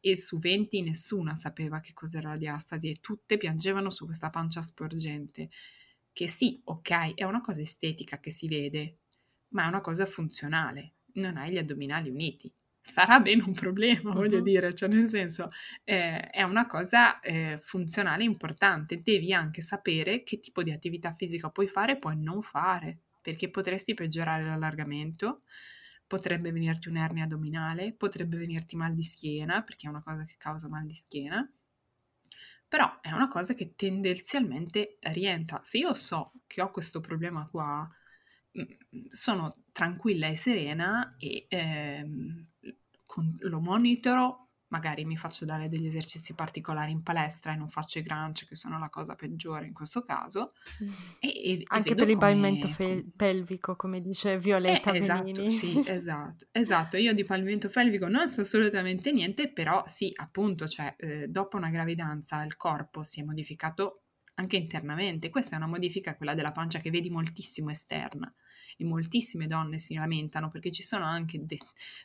[0.00, 4.62] e su 20 nessuna sapeva che cos'era la diastasi e tutte piangevano su questa pancia
[4.62, 5.50] sporgente,
[6.12, 8.98] che sì, ok, è una cosa estetica che si vede,
[9.48, 12.52] ma è una cosa funzionale, non hai gli addominali uniti.
[12.82, 14.42] Sarà bene un problema, voglio uh-huh.
[14.42, 15.50] dire, cioè nel senso
[15.84, 21.50] eh, è una cosa eh, funzionale importante, devi anche sapere che tipo di attività fisica
[21.50, 25.42] puoi fare e puoi non fare, perché potresti peggiorare l'allargamento,
[26.10, 30.66] potrebbe venirti un'ernia addominale, potrebbe venirti mal di schiena, perché è una cosa che causa
[30.66, 31.48] mal di schiena,
[32.66, 35.60] però è una cosa che tendenzialmente rientra.
[35.62, 37.88] Se io so che ho questo problema qua,
[38.58, 42.46] mm, sono tranquilla e serena e ehm,
[43.06, 47.98] con, lo monitoro magari mi faccio dare degli esercizi particolari in palestra e non faccio
[47.98, 50.52] i crunch che sono la cosa peggiore in questo caso
[51.18, 55.82] e, e, anche e per il pavimento fe- pelvico come dice Violetta eh, esatto, sì,
[55.86, 56.96] esatto, esatto.
[56.96, 61.70] Io di pavimento pelvico non so assolutamente niente però sì appunto cioè eh, dopo una
[61.70, 64.04] gravidanza il corpo si è modificato
[64.34, 65.28] anche internamente.
[65.28, 68.32] Questa è una modifica quella della pancia che vedi moltissimo esterna
[68.80, 71.58] e moltissime donne si lamentano perché ci sono anche de-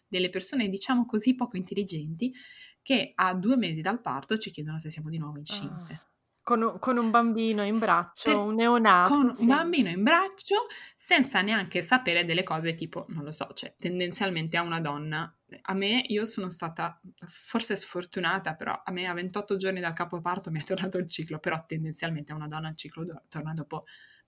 [0.08, 2.34] delle persone, diciamo così, poco intelligenti
[2.82, 5.94] che a due mesi dal parto ci chiedono se siamo di nuovo incinte.
[5.94, 6.10] Ah.
[6.44, 9.12] Con, con, un bambino in braccio, per, un neonato.
[9.12, 9.42] Con sì.
[9.42, 14.56] un bambino in braccio senza neanche sapere delle cose tipo, non lo so, cioè tendenzialmente
[14.56, 15.36] a una donna.
[15.64, 20.52] A me, io sono stata forse sfortunata, però a me a 28 giorni dal capoparto
[20.52, 23.86] mi è tornato il ciclo, però tendenzialmente a una donna il ciclo torna dopo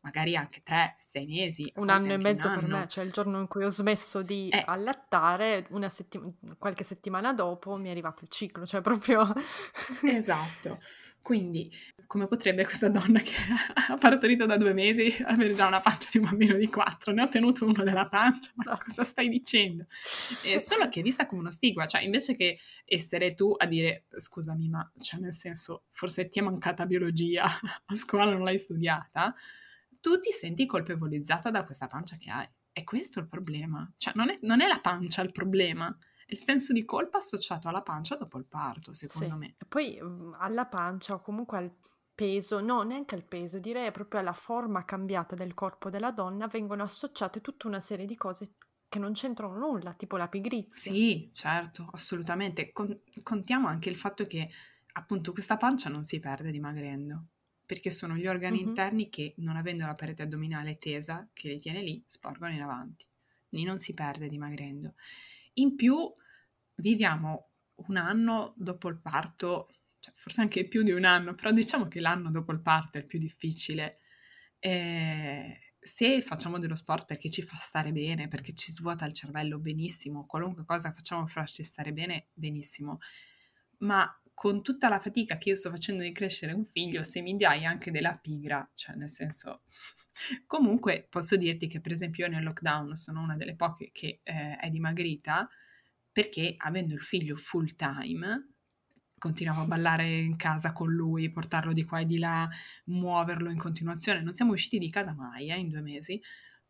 [0.08, 1.72] magari anche 3-6 mesi.
[1.76, 4.64] Un anno e mezzo per me, cioè il giorno in cui ho smesso di eh.
[4.66, 9.34] allattare, settim- qualche settimana dopo mi è arrivato il ciclo, cioè proprio...
[10.04, 10.80] esatto.
[11.22, 11.70] Quindi,
[12.06, 13.36] come potrebbe questa donna che
[13.90, 17.12] ha partorito da due mesi avere già una pancia di un bambino di quattro?
[17.12, 19.88] Ne ho tenuto uno della pancia, ma cosa stai dicendo?
[20.46, 24.06] Eh, solo che è vista come uno stigma, cioè invece che essere tu a dire
[24.16, 27.44] scusami, ma cioè nel senso, forse ti è mancata biologia,
[27.86, 29.36] a scuola non l'hai studiata,
[30.00, 32.48] tu ti senti colpevolizzata da questa pancia che hai.
[32.72, 33.92] E questo è il problema.
[33.98, 35.96] Cioè, non è, non è la pancia il problema,
[36.28, 39.38] il senso di colpa associato alla pancia dopo il parto, secondo sì.
[39.38, 39.56] me.
[39.58, 41.72] E poi mhmm, alla pancia o comunque al
[42.14, 46.84] peso, no, neanche al peso, direi proprio alla forma cambiata del corpo della donna, vengono
[46.84, 48.56] associate tutta una serie di cose
[48.90, 50.92] che non c'entrano nulla, tipo la pigrizia.
[50.92, 52.72] Sì, certo, assolutamente.
[52.72, 54.50] Con- contiamo anche il fatto che
[54.94, 57.26] appunto questa pancia non si perde dimagrendo,
[57.68, 58.68] perché sono gli organi mm-hmm.
[58.68, 63.06] interni che, non avendo la parete addominale tesa che li tiene lì, sporgono in avanti.
[63.50, 64.96] Lì non si perde dimagrendo.
[65.56, 66.12] In più
[66.76, 71.90] viviamo un anno dopo il parto, cioè forse anche più di un anno, però diciamo
[71.90, 74.00] che l'anno dopo il parto è il più difficile.
[74.60, 79.60] Eh, se facciamo dello sport perché ci fa stare bene, perché ci svuota il cervello
[79.60, 83.00] benissimo, qualunque cosa facciamo farci stare bene, benissimo.
[83.80, 87.36] Ma con tutta la fatica che io sto facendo di crescere un figlio, se mi
[87.36, 89.64] dai anche della pigra, cioè nel senso...
[90.46, 94.56] Comunque posso dirti che per esempio io nel lockdown sono una delle poche che eh,
[94.58, 95.50] è dimagrita
[96.12, 98.50] perché avendo il figlio full time
[99.18, 102.48] continuavo a ballare in casa con lui, portarlo di qua e di là,
[102.86, 104.22] muoverlo in continuazione.
[104.22, 106.22] Non siamo usciti di casa mai eh, in due mesi,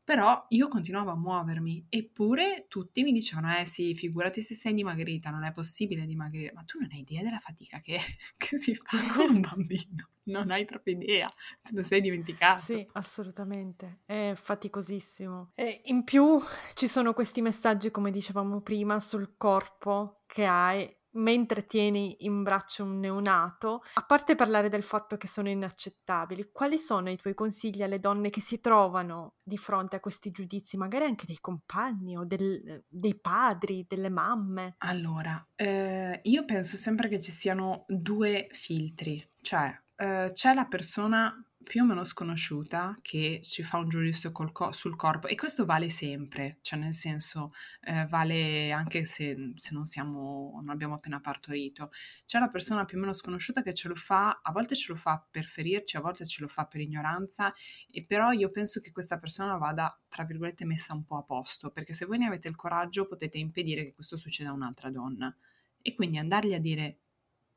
[0.08, 5.32] però io continuavo a muovermi, eppure tutti mi dicevano, eh sì, figurati se sei dimagrita,
[5.32, 8.00] non è possibile dimagrire, ma tu non hai idea della fatica che,
[8.38, 11.30] che si fa con un bambino, non hai proprio idea,
[11.62, 12.62] te lo sei dimenticato.
[12.62, 15.52] Sì, assolutamente, è faticosissimo.
[15.56, 16.42] E in più
[16.74, 22.84] ci sono questi messaggi, come dicevamo prima, sul corpo che hai mentre tieni in braccio
[22.84, 27.84] un neonato, a parte parlare del fatto che sono inaccettabili, quali sono i tuoi consigli
[27.84, 32.24] alle donne che si trovano di fronte a questi giudizi, magari anche dei compagni o
[32.24, 34.76] del, dei padri, delle mamme?
[34.80, 41.42] Allora, eh, io penso sempre che ci siano due filtri, cioè eh, c'è la persona
[41.68, 45.90] più o meno sconosciuta che ci fa un giudizio co- sul corpo e questo vale
[45.90, 47.52] sempre, cioè nel senso
[47.82, 51.92] eh, vale anche se, se, non siamo, non abbiamo appena partorito.
[52.26, 54.98] C'è la persona più o meno sconosciuta che ce lo fa, a volte ce lo
[54.98, 57.54] fa per ferirci, a volte ce lo fa per ignoranza,
[57.92, 61.70] e però io penso che questa persona vada, tra virgolette, messa un po' a posto,
[61.72, 65.36] perché se voi ne avete il coraggio potete impedire che questo succeda a un'altra donna.
[65.82, 67.00] E quindi andargli a dire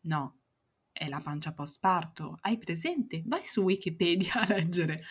[0.03, 0.39] no,
[1.01, 2.37] è la pancia post parto.
[2.43, 3.23] Hai presente?
[3.25, 5.03] Vai su Wikipedia a leggere.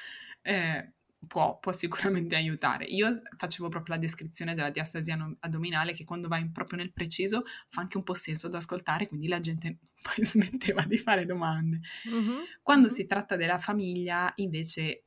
[0.43, 0.93] Eh,
[1.27, 2.85] può, può, sicuramente aiutare.
[2.85, 7.81] Io facevo proprio la descrizione della diastasia addominale che quando vai proprio nel preciso fa
[7.81, 11.79] anche un po' senso da ascoltare, quindi la gente poi smetteva di fare domande.
[12.07, 12.37] Mm-hmm.
[12.61, 12.95] Quando mm-hmm.
[12.95, 15.01] si tratta della famiglia, invece,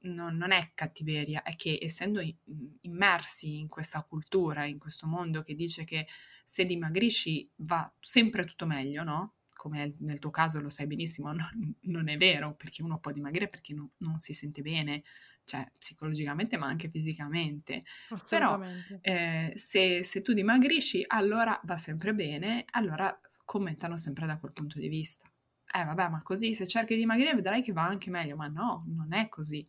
[0.00, 2.20] non, non, è cattiveria, è che essendo
[2.80, 6.08] immersi in questa cultura, in questo mondo che dice che
[6.44, 9.33] se dimagrisci va sempre tutto meglio, no?
[9.64, 13.48] Come nel tuo caso lo sai benissimo, non, non è vero, perché uno può dimagrire
[13.48, 15.04] perché no, non si sente bene,
[15.44, 17.84] cioè psicologicamente ma anche fisicamente.
[18.28, 18.60] Però
[19.00, 24.78] eh, se, se, tu dimagrisci allora va sempre bene, allora commentano sempre da quel punto
[24.78, 25.26] di vista.
[25.72, 28.84] Eh vabbè, ma così se cerchi di dimagrire vedrai che va anche meglio, ma no,
[28.88, 29.66] non è così.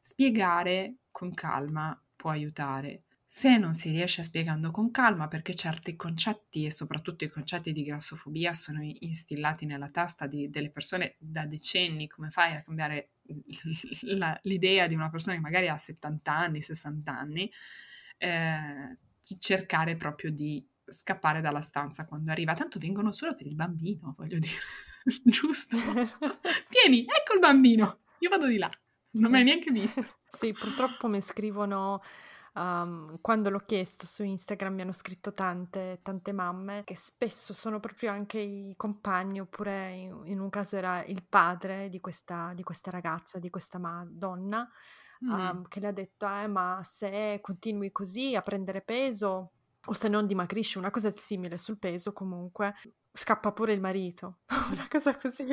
[0.00, 3.04] Spiegare con calma può aiutare.
[3.30, 7.84] Se non si riesce spiegando con calma, perché certi concetti e soprattutto i concetti di
[7.84, 13.10] grassofobia sono instillati nella testa di, delle persone da decenni, come fai a cambiare
[14.16, 17.52] la, l'idea di una persona che magari ha 70 anni, 60 anni,
[18.16, 18.96] eh,
[19.38, 24.38] cercare proprio di scappare dalla stanza quando arriva, tanto vengono solo per il bambino, voglio
[24.38, 24.56] dire,
[25.22, 25.76] giusto?
[26.70, 28.70] Tieni, ecco il bambino, io vado di là,
[29.10, 30.16] non mi hai neanche visto.
[30.24, 32.00] Sì, purtroppo mi scrivono
[32.58, 37.78] Um, quando l'ho chiesto su Instagram mi hanno scritto tante, tante mamme che spesso sono
[37.78, 42.64] proprio anche i compagni oppure in, in un caso era il padre di questa, di
[42.64, 44.68] questa ragazza, di questa ma- donna
[45.24, 45.30] mm.
[45.30, 49.52] um, che le ha detto eh, ma se continui così a prendere peso
[49.86, 52.74] o se non dimagrisce, una cosa simile sul peso comunque,
[53.18, 54.38] scappa pure il marito,
[54.70, 55.44] una cosa così.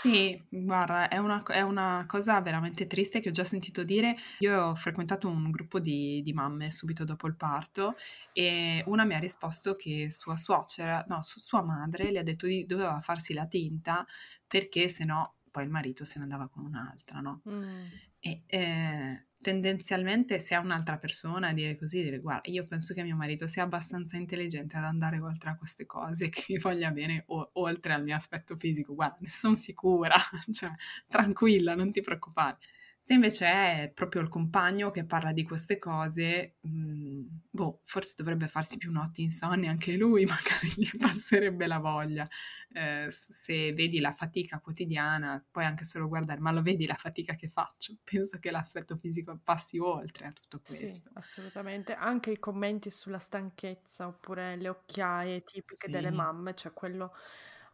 [0.00, 4.16] Sì, guarda, è una, è una, cosa veramente triste che ho già sentito dire.
[4.40, 7.94] Io ho frequentato un gruppo di, di, mamme subito dopo il parto
[8.32, 12.64] e una mi ha risposto che sua suocera, no, sua madre le ha detto che
[12.66, 14.04] doveva farsi la tinta
[14.44, 17.42] perché se no poi il marito se ne andava con un'altra, no?
[17.48, 17.86] Mm.
[18.18, 23.16] E, eh, tendenzialmente se è un'altra persona dire così, dire guarda, io penso che mio
[23.16, 27.50] marito sia abbastanza intelligente ad andare oltre a queste cose, che mi voglia bene o-
[27.54, 30.16] oltre al mio aspetto fisico, guarda, ne sono sicura,
[30.52, 30.70] cioè
[31.08, 32.58] tranquilla, non ti preoccupare.
[33.04, 38.14] Se invece è proprio il compagno che parla di queste cose, mh, mm, boh, forse
[38.16, 40.24] dovrebbe farsi più notti insonni anche lui,
[40.70, 42.28] magari gli passerebbe la voglia.
[42.72, 47.34] Eh, se vedi la fatica quotidiana, puoi anche solo guardare, ma lo vedi la fatica
[47.34, 47.96] che faccio?
[48.04, 50.86] Penso che l'aspetto fisico passi oltre a tutto questo.
[50.86, 51.94] Sì, assolutamente.
[51.94, 55.90] Anche i commenti sulla stanchezza oppure le occhiaie tipiche sì.
[55.90, 57.12] delle mamme, cioè quello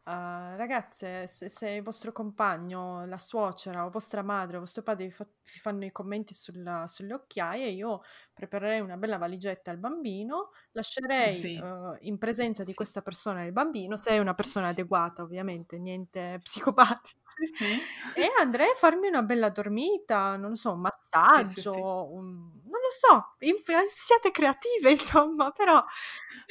[0.09, 5.05] Uh, ragazze, se, se, il vostro compagno, la suocera o vostra madre o vostro padre
[5.05, 8.01] vi, fa- vi fanno i commenti sulla, sulle occhiaie, io
[8.33, 11.59] preparerei una bella valigetta al bambino, lascerei sì.
[11.59, 12.75] uh, in presenza di sì.
[12.77, 17.19] questa persona il bambino, se è una persona adeguata ovviamente, niente psicopatici,
[17.53, 17.79] sì.
[18.15, 21.75] e andrei a farmi una bella dormita, non lo so, un massaggio,
[22.15, 22.29] un,
[22.63, 25.85] non lo so, inf- siate creative insomma, però...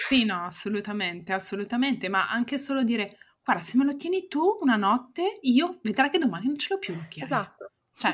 [0.08, 3.18] Sì, no, assolutamente, assolutamente, ma anche solo dire
[3.48, 6.80] guarda, se me lo tieni tu una notte, io vedrai che domani non ce l'ho
[6.80, 7.26] più l'occhiaio.
[7.26, 7.72] Esatto.
[7.94, 8.14] Cioè,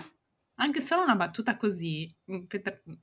[0.58, 2.44] anche solo una battuta così mm,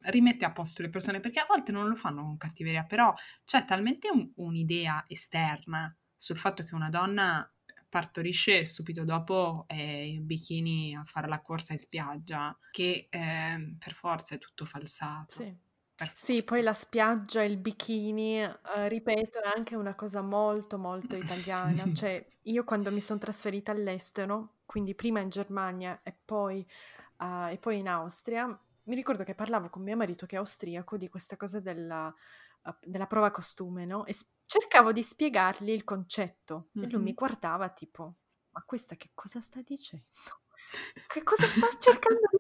[0.03, 3.13] rimette a posto le persone, perché a volte non lo fanno con cattiveria, però
[3.45, 7.53] c'è talmente un, un'idea esterna sul fatto che una donna
[7.89, 13.93] partorisce subito dopo è in bikini a fare la corsa in spiaggia, che eh, per
[13.95, 15.35] forza è tutto falsato.
[15.35, 15.69] Sì.
[16.15, 21.85] Sì, poi la spiaggia, il bikini, eh, ripeto, è anche una cosa molto, molto italiana.
[21.95, 26.67] Cioè, io quando mi sono trasferita all'estero, quindi prima in Germania e poi,
[27.19, 28.47] uh, e poi in Austria,
[28.85, 32.07] mi ricordo che parlavo con mio marito che è austriaco di questa cosa della,
[32.63, 34.07] uh, della prova costume, no?
[34.07, 36.89] E s- cercavo di spiegargli il concetto mm-hmm.
[36.89, 38.15] e lui mi guardava tipo,
[38.51, 40.07] ma questa che cosa sta dicendo?
[41.07, 42.40] Che cosa sta cercando di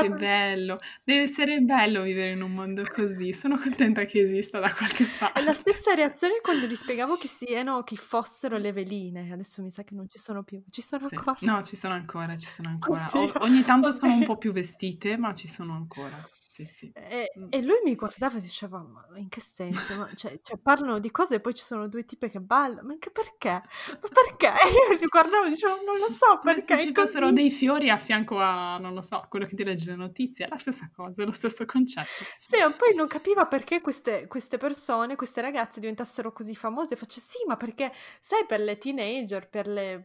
[0.00, 3.32] Che bello, deve essere bello vivere in un mondo così.
[3.32, 5.40] Sono contenta che esista da qualche parte.
[5.40, 9.32] È la stessa reazione quando gli spiegavo che siano, chi fossero le veline.
[9.32, 10.62] Adesso mi sa che non ci sono più.
[10.70, 11.14] Ci sono sì.
[11.14, 11.38] ancora?
[11.40, 13.08] No, ci sono ancora, ci sono ancora.
[13.12, 16.28] O- ogni tanto sono un po' più vestite, ma ci sono ancora
[16.64, 16.92] sì, sì.
[16.94, 17.46] E, mm.
[17.50, 19.96] e, lui mi guardava e diceva: Ma in che senso?
[19.96, 22.86] Ma, cioè, cioè, parlano di cose e poi ci sono due tipe che ballano.
[22.86, 23.50] Ma anche perché?
[23.50, 24.48] Ma perché?
[24.48, 26.78] E io mi guardavo e dicevo: Non lo so perché.
[26.78, 29.90] Se ci fossero dei fiori a fianco a, non lo so, quello che ti legge
[29.90, 32.24] le notizie, è la stessa cosa, è lo stesso concetto.
[32.40, 36.96] Sì, ma poi non capiva perché queste, queste persone, queste ragazze diventassero così famose.
[36.96, 40.04] Faccio sì, ma perché, sai, per le teenager, per le.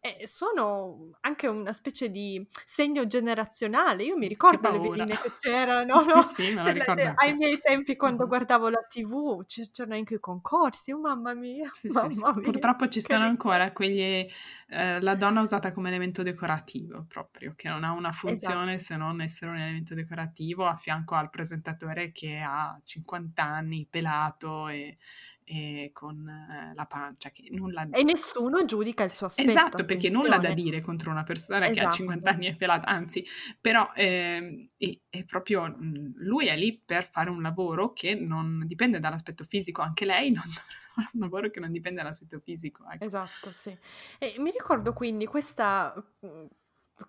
[0.00, 4.04] Eh, sono anche una specie di segno generazionale.
[4.04, 7.12] Io mi ricordo le veline che c'erano no, no, sì, sì, ricordo.
[7.16, 11.88] ai miei tempi quando guardavo la tv c'erano anche i concorsi, oh mamma mia, sì,
[11.88, 12.42] mamma mia.
[12.42, 14.28] Purtroppo ci sono ancora quelli,
[14.68, 18.92] eh, la donna usata come elemento decorativo proprio, che non ha una funzione esatto.
[18.92, 24.68] se non essere un elemento decorativo a fianco al presentatore che ha 50 anni, pelato
[24.68, 24.98] e
[25.44, 30.08] e con eh, la pancia che nulla e nessuno giudica il suo aspetto esatto perché
[30.08, 31.80] nulla da dire contro una persona esatto.
[31.80, 32.36] che ha 50 esatto.
[32.36, 33.24] anni e pelata anzi
[33.60, 38.62] però eh, è, è, proprio mm, lui è lì per fare un lavoro che non
[38.64, 40.44] dipende dall'aspetto fisico anche lei non
[40.94, 43.04] fare un lavoro che non dipende dall'aspetto fisico ecco.
[43.04, 43.76] esatto sì
[44.18, 46.46] e mi ricordo quindi questa mm,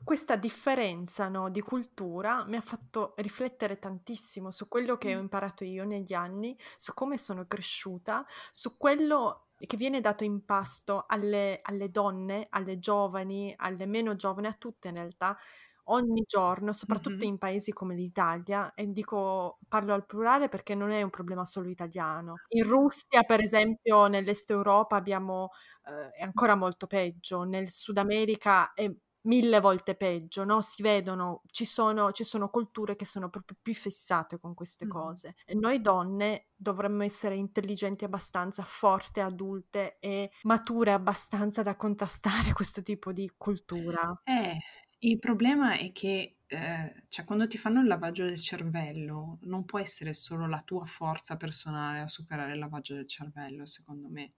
[0.04, 5.64] questa differenza, no, di cultura mi ha fatto riflettere tantissimo su quello che ho imparato
[5.64, 11.60] io negli anni, su come sono cresciuta, su quello che viene dato in pasto alle,
[11.62, 15.38] alle donne, alle giovani, alle meno giovani, a tutte in realtà,
[15.86, 17.28] ogni giorno, soprattutto mm-hmm.
[17.28, 21.70] in paesi come l'Italia, e dico parlo al plurale perché non è un problema solo
[21.70, 22.36] italiano.
[22.50, 25.52] In Russia, per esempio, nell'Est Europa abbiamo
[25.86, 28.92] eh, è ancora molto peggio, nel Sud America è
[29.26, 30.62] mille volte peggio, no?
[30.62, 34.90] Si vedono, ci sono, ci sono culture che sono proprio più fissate con queste mm.
[34.90, 35.36] cose.
[35.46, 42.82] E noi donne dovremmo essere intelligenti abbastanza, forti, adulte e mature abbastanza da contrastare questo
[42.82, 44.22] tipo di cultura.
[44.24, 44.58] Eh,
[45.00, 49.80] il problema è che eh, cioè, quando ti fanno il lavaggio del cervello, non può
[49.80, 54.34] essere solo la tua forza personale a superare il lavaggio del cervello, secondo me.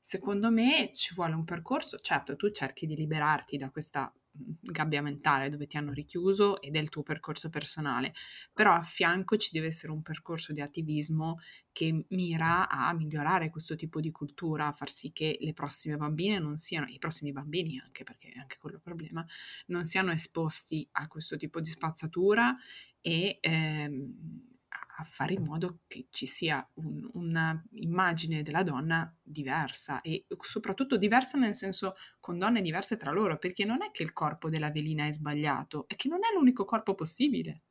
[0.00, 5.50] Secondo me ci vuole un percorso, certo, tu cerchi di liberarti da questa gabbia mentale
[5.50, 8.14] dove ti hanno richiuso ed è il tuo percorso personale,
[8.52, 11.40] però a fianco ci deve essere un percorso di attivismo
[11.72, 16.38] che mira a migliorare questo tipo di cultura, a far sì che le prossime bambine
[16.38, 19.24] non siano, i prossimi bambini anche perché è anche quello il problema,
[19.66, 22.56] non siano esposti a questo tipo di spazzatura
[23.00, 24.50] e ehm,
[24.96, 31.38] a fare in modo che ci sia un, un'immagine della donna diversa e soprattutto diversa
[31.38, 35.06] nel senso con donne diverse tra loro, perché non è che il corpo della velina
[35.06, 37.62] è sbagliato, è che non è l'unico corpo possibile.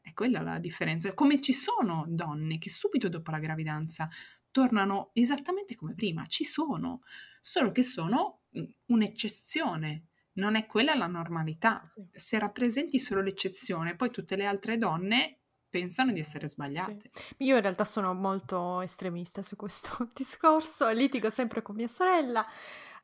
[0.00, 1.14] È quella la differenza.
[1.14, 4.08] Come ci sono donne che subito dopo la gravidanza
[4.50, 7.02] tornano esattamente come prima, ci sono,
[7.40, 8.42] solo che sono
[8.86, 11.82] un'eccezione, non è quella la normalità.
[12.12, 15.43] Se rappresenti solo l'eccezione, poi tutte le altre donne
[15.74, 17.10] pensano di essere sbagliate.
[17.12, 17.24] Sì.
[17.38, 22.46] Io in realtà sono molto estremista su questo discorso, litigo sempre con mia sorella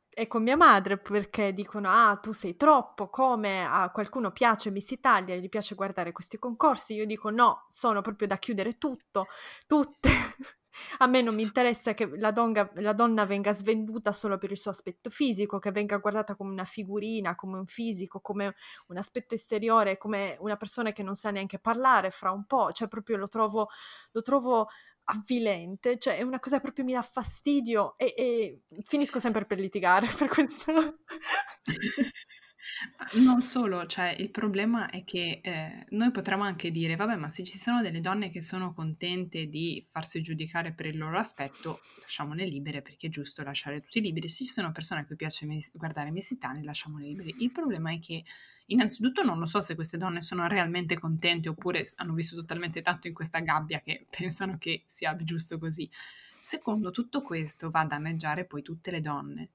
[0.08, 4.90] e con mia madre perché dicono ah tu sei troppo come a qualcuno piace Miss
[4.90, 9.28] Italia gli piace guardare questi concorsi io dico no sono proprio da chiudere tutto
[9.68, 10.10] tutte
[10.98, 14.58] a me non mi interessa che la, donga, la, donna venga svenduta solo per il
[14.58, 18.54] suo aspetto fisico, che venga guardata come una figurina, come un fisico, come
[18.88, 22.88] un aspetto esteriore, come una persona che non sa neanche parlare fra un po', cioè
[22.88, 23.68] proprio lo trovo,
[24.12, 24.68] lo trovo
[25.04, 29.58] avvilente, cioè è una cosa che proprio mi dà fastidio e, e finisco sempre per
[29.58, 30.98] litigare per questo.
[33.14, 37.42] Non solo, cioè il problema è che eh, noi potremmo anche dire, vabbè, ma se
[37.44, 42.44] ci sono delle donne che sono contente di farsi giudicare per il loro aspetto, lasciamole
[42.44, 44.28] libere perché è giusto lasciare tutti liberi.
[44.28, 47.34] Se ci sono persone a cui piace mes- guardare Messitani, lasciamole liberi.
[47.38, 48.24] Il problema è che
[48.66, 53.08] innanzitutto non lo so se queste donne sono realmente contente oppure hanno vissuto talmente tanto
[53.08, 55.90] in questa gabbia che pensano che sia giusto così.
[56.42, 59.48] Secondo, tutto questo va a danneggiare poi tutte le donne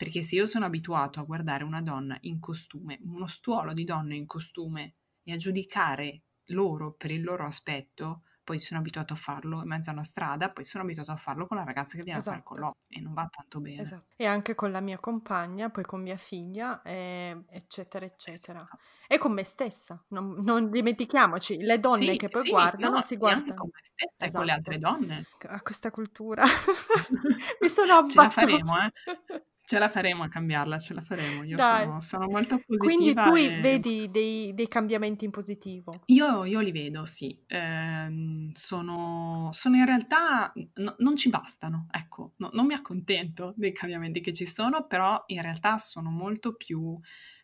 [0.00, 4.16] perché se io sono abituato a guardare una donna in costume, uno stuolo di donne
[4.16, 6.22] in costume e a giudicare
[6.52, 10.48] loro per il loro aspetto, poi sono abituato a farlo in mezzo a una strada,
[10.48, 12.38] poi sono abituato a farlo con la ragazza che viene esatto.
[12.38, 13.82] a fare il colloquio e non va tanto bene.
[13.82, 14.14] Esatto.
[14.16, 18.60] E anche con la mia compagna, poi con mia figlia, e, eccetera, eccetera.
[18.60, 18.78] Esatto.
[19.06, 23.02] E con me stessa, non, non dimentichiamoci, le donne sì, che poi sì, guardano no,
[23.02, 23.52] si guardano.
[23.52, 24.28] con me stessa esatto.
[24.28, 24.96] e con le altre esatto.
[24.96, 25.26] donne.
[25.40, 26.44] A questa cultura.
[27.60, 28.08] Mi sono abbattuta.
[28.08, 29.44] Ce la faremo, eh.
[29.70, 31.44] Ce la faremo a cambiarla, ce la faremo.
[31.44, 32.82] Io sono, sono, molto positiva.
[32.82, 33.60] Quindi tu e...
[33.60, 35.92] vedi dei, dei, cambiamenti in positivo?
[36.06, 37.38] Io, io li vedo, sì.
[37.46, 43.72] Eh, sono, sono, in realtà, no, non ci bastano, ecco, no, non mi accontento dei
[43.72, 46.98] cambiamenti che ci sono, però in realtà sono molto più,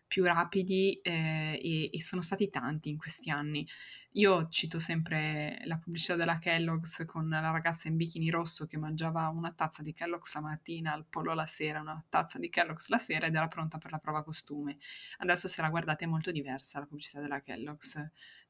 [0.07, 3.67] più rapidi eh, e, e sono stati tanti in questi anni.
[4.13, 9.29] Io cito sempre la pubblicità della Kellogg's con la ragazza in bikini rosso che mangiava
[9.29, 12.99] una tazza di Kellogg's la mattina, il pollo la sera, una tazza di Kellogg's la
[12.99, 14.79] sera ed era pronta per la prova costume.
[15.19, 17.97] Adesso se la guardate è molto diversa la pubblicità della Kellogg's.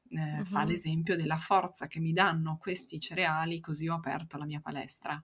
[0.09, 0.45] Eh, uh-huh.
[0.45, 5.21] Fa l'esempio della forza che mi danno questi cereali così ho aperto la mia palestra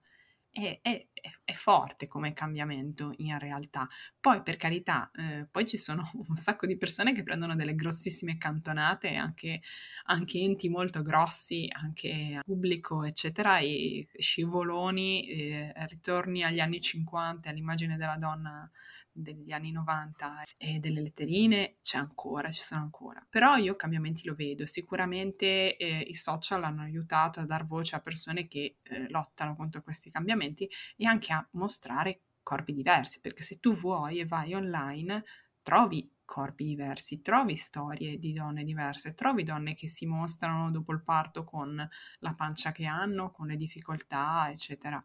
[0.54, 1.08] è, è,
[1.44, 3.90] è, forte come cambiamento in realtà.
[4.20, 8.38] Poi per carità, eh, poi ci sono un sacco di persone che prendono delle grossissime
[8.38, 9.62] cantonate, anche,
[10.06, 17.98] anche enti molto grossi, anche pubblico, eccetera, e scivoloni, eh, ritorni agli anni 50, all'immagine
[17.98, 18.70] della donna
[19.14, 23.26] degli anni 90 e delle letterine c'è ancora, ci sono ancora.
[23.30, 24.66] Però io cambiamenti lo vedo.
[24.66, 29.82] Sicuramente eh, i social hanno aiutato a dar voce a persone che eh, lottano contro
[29.82, 35.24] questi cambiamenti e anche a mostrare corpi diversi, perché se tu vuoi e vai online
[35.62, 41.04] trovi corpi diversi, trovi storie di donne diverse, trovi donne che si mostrano dopo il
[41.04, 41.88] parto con
[42.20, 45.02] la pancia che hanno, con le difficoltà, eccetera.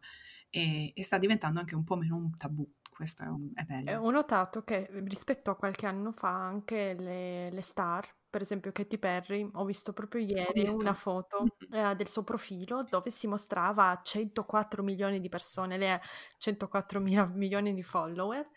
[0.49, 2.67] E, e sta diventando anche un po' meno un tabù
[2.99, 4.01] questo è, un, è bello.
[4.01, 8.97] Ho notato che rispetto a qualche anno fa anche le, le star, per esempio Katy
[8.97, 10.79] Perry, ho visto proprio ieri visto.
[10.79, 15.91] una foto eh, del suo profilo dove si mostrava a 104 milioni di persone, lei
[15.91, 16.01] ha
[16.39, 18.49] 104 mila milioni di follower.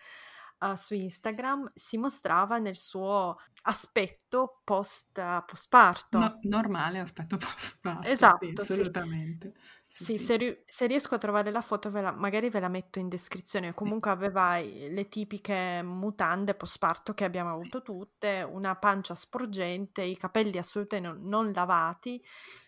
[0.59, 6.19] Uh, su Instagram si mostrava nel suo aspetto post uh, postparto.
[6.19, 8.09] No, normale aspetto postparto.
[8.09, 9.53] Esatto, sì, assolutamente.
[9.55, 9.82] Sì.
[9.95, 10.19] Sì, sì.
[10.19, 13.09] Se, ri- se, riesco a trovare la foto, ve la- magari ve la metto in
[13.09, 13.75] descrizione.
[13.75, 20.57] Comunque aveva le tipiche mutande post-parto che abbiamo avuto tutte, una pancia sporgente, i capelli
[20.57, 22.23] assolutamente non, non lavati,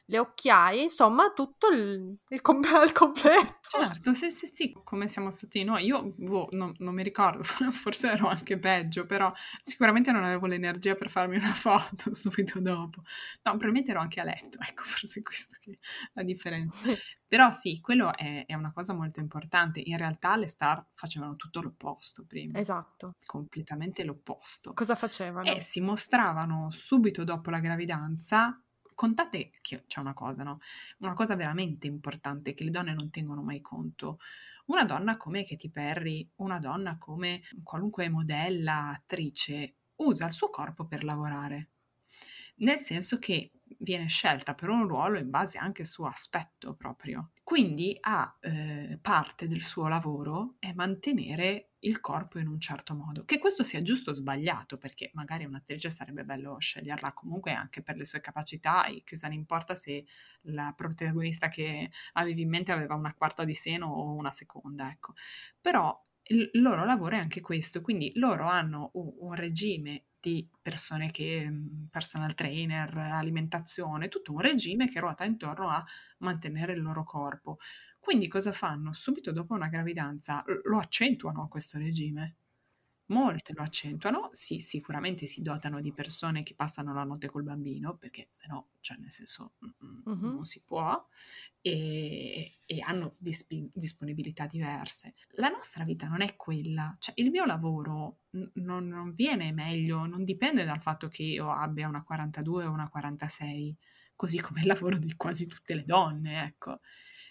[0.07, 3.61] le occhiaie, insomma tutto il, il, com- il completo.
[3.67, 5.87] Certo, sì, sì, sì, come siamo stati noi.
[5.87, 7.43] Io boh, non, non, mi ricordo,
[7.73, 9.33] forse ero anche peggio, però
[9.63, 13.03] sicuramente non avevo l'energia per farmi una foto subito dopo.
[13.43, 15.71] No, probabilmente ero anche a letto, ecco, forse è questa è
[16.13, 16.87] la differenza.
[17.27, 19.81] Però sì, quello è, è, una cosa molto importante.
[19.83, 22.59] In realtà le star facevano tutto l'opposto prima.
[22.61, 23.17] Esatto.
[23.27, 24.73] Completamente l'opposto.
[24.73, 25.51] Cosa facevano?
[25.51, 28.57] E si mostravano subito dopo la gravidanza
[28.95, 30.61] contate che c'è una cosa, no?
[30.99, 34.19] Una cosa veramente importante che le donne non tengono mai conto.
[34.67, 40.87] Una donna come Katy Perry, una donna come qualunque modella, attrice, usa il suo corpo
[40.87, 41.71] per lavorare.
[42.57, 43.51] Nel senso che
[43.85, 47.31] viene scelta per un ruolo in base anche al suo aspetto proprio.
[47.45, 53.25] Quindi ha eh, parte del suo lavoro è mantenere il corpo in un certo modo.
[53.25, 57.97] Che questo sia giusto o sbagliato, perché magari un'attrice sarebbe bello sceglierla comunque anche per
[57.97, 60.05] le sue capacità e che se ne importa se
[60.45, 65.13] la protagonista che avevi in mente aveva una quarta di seno o una seconda, ecco.
[65.61, 71.47] Però il loro lavoro è anche questo, quindi loro hanno un regime di persone che,
[71.51, 75.85] mhmm, personal trainer, alimentazione, tutto un regime che ruota intorno a
[76.19, 77.59] mantenere il loro corpo.
[77.99, 78.93] Quindi cosa fanno?
[78.93, 82.37] Subito dopo una gravidanza lo accentuano questo regime.
[83.07, 87.97] Molte lo accentuano, sì, sicuramente si dotano di persone che passano la notte col bambino,
[87.97, 90.35] perché se no, cioè nel senso, mm-hmm.
[90.35, 91.07] non si può,
[91.61, 95.15] e, e hanno disp- disponibilità diverse.
[95.33, 100.07] La nostra vita non è quella, cioè il mio lavoro n- non, non, viene meglio,
[100.07, 103.77] non dipende dal fatto che io abbia una 42 o una 46,
[104.17, 106.81] così come il lavoro di quasi tutte le donne, ecco.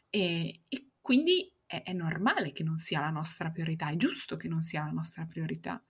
[0.10, 4.48] E, e quindi è, è normale che non sia la nostra priorità, è giusto che
[4.48, 5.84] non sia la nostra priorità.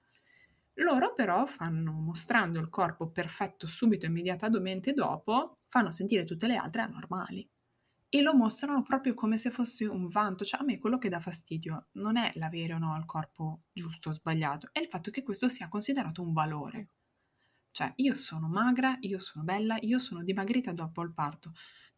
[0.77, 6.81] Loro però fanno, mostrando il corpo perfetto subito, immediatamente dopo, fanno sentire tutte le altre
[6.81, 7.47] anormali
[8.09, 10.45] e lo mostrano proprio come se fosse un vanto.
[10.45, 14.09] Cioè a me quello che dà fastidio non è l'avere o no il corpo giusto
[14.09, 16.89] o sbagliato, è il fatto che questo sia considerato un valore.
[17.71, 21.53] Cioè io sono magra, io sono bella, io sono dimagrita dopo il parto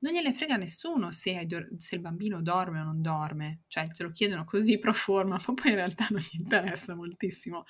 [0.06, 1.48] non gliene frega nessuno se,
[1.80, 5.54] se, il bambino dorme o non dorme, cioè te lo chiedono così pro forma, ma
[5.54, 7.66] poi in realtà non gli interessa moltissimo.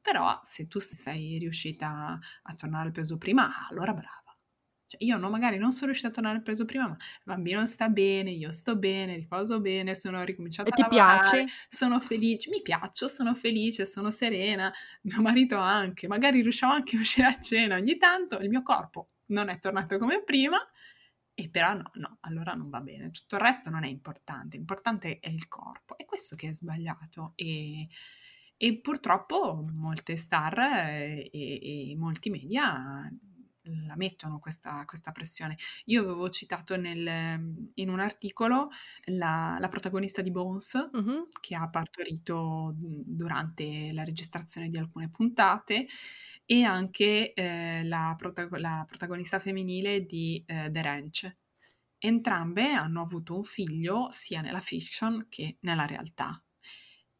[0.00, 4.22] Però se tu sei riuscita a tornare al peso prima, allora brava.
[4.88, 7.66] Cioè, io no, magari non sono riuscita a tornare al peso prima, ma il bambino
[7.66, 11.46] sta bene, io sto bene, riposo bene, sono ricominciata e a lavorare, piace?
[11.68, 17.00] sono felice, mi piaccio, sono felice, sono serena, mio marito anche, magari riusciamo anche a
[17.00, 20.58] uscire a cena ogni tanto, il mio corpo non è tornato come prima,
[21.38, 23.10] e però no, no, allora non va bene.
[23.10, 25.98] Tutto il resto non è importante, l'importante è il corpo.
[25.98, 27.32] È questo che è sbagliato.
[27.34, 27.88] E,
[28.56, 33.06] e purtroppo molte star e, e, e, molti media
[33.86, 35.58] la mettono questa, questa, pressione.
[35.86, 38.70] Io avevo citato nel, in un articolo
[39.06, 41.22] la, la protagonista di Bones mm-hmm.
[41.38, 45.86] che ha partorito durante la registrazione di alcune puntate
[46.46, 51.36] e anche eh, la, prota- la, protagonista femminile di eh, The Ranch.
[51.98, 56.40] Entrambe hanno avuto un figlio sia nella fiction che nella realtà.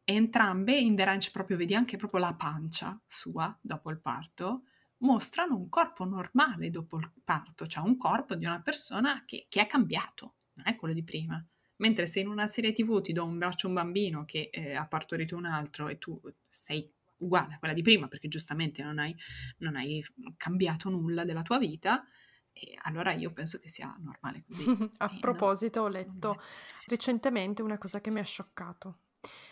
[0.05, 4.63] Entrambe in The Ranch proprio vedi anche proprio la pancia sua dopo il parto,
[4.99, 9.61] mostrano un corpo normale dopo il parto, cioè un corpo di una persona che, che
[9.61, 11.45] è cambiato, non è quello di prima.
[11.77, 14.73] Mentre se in una serie tv ti do un braccio a un bambino che eh,
[14.73, 18.99] ha partorito un altro e tu sei uguale a quella di prima perché giustamente non
[18.99, 19.15] hai,
[19.59, 20.03] non hai
[20.37, 22.05] cambiato nulla della tua vita,
[22.59, 24.65] e allora io penso che sia normale così.
[24.97, 26.41] a e proposito, no, ho letto
[26.87, 28.99] recentemente una cosa che mi ha scioccato.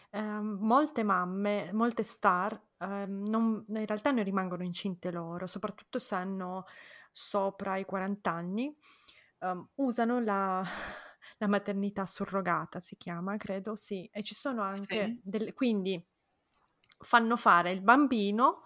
[0.09, 6.15] Eh, molte mamme, molte star, eh, non, in realtà non rimangono incinte loro, soprattutto se
[6.15, 6.65] hanno
[7.11, 8.75] sopra i 40 anni,
[9.39, 10.63] um, usano la,
[11.37, 14.09] la, maternità surrogata, si chiama, credo, sì.
[14.11, 15.19] E ci sono anche sì.
[15.23, 15.53] delle...
[15.53, 16.03] Quindi
[17.05, 18.63] fanno fare il bambino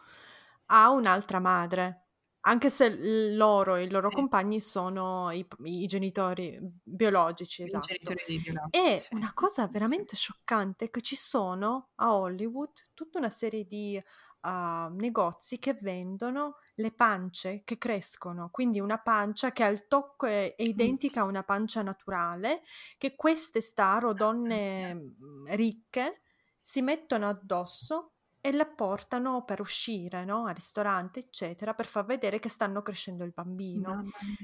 [0.68, 2.06] a un'altra madre,
[2.42, 2.90] anche se
[3.36, 4.16] loro e i loro sì.
[4.16, 7.88] compagni sono i, i genitori biologici, esatto.
[7.88, 9.14] Genitori biologici, e sì.
[9.14, 14.02] una cosa veramente scioccante è che ci sono a Hollywood tutta una serie di
[14.42, 20.56] uh, negozi che vendono le pance che crescono, quindi una pancia che al tocco è,
[20.56, 22.62] è identica a una pancia naturale,
[22.98, 25.16] che queste star o donne
[25.48, 26.22] ricche
[26.60, 30.46] si mettono addosso e la portano per uscire, no?
[30.46, 34.02] Al ristorante, eccetera, per far vedere che stanno crescendo il bambino.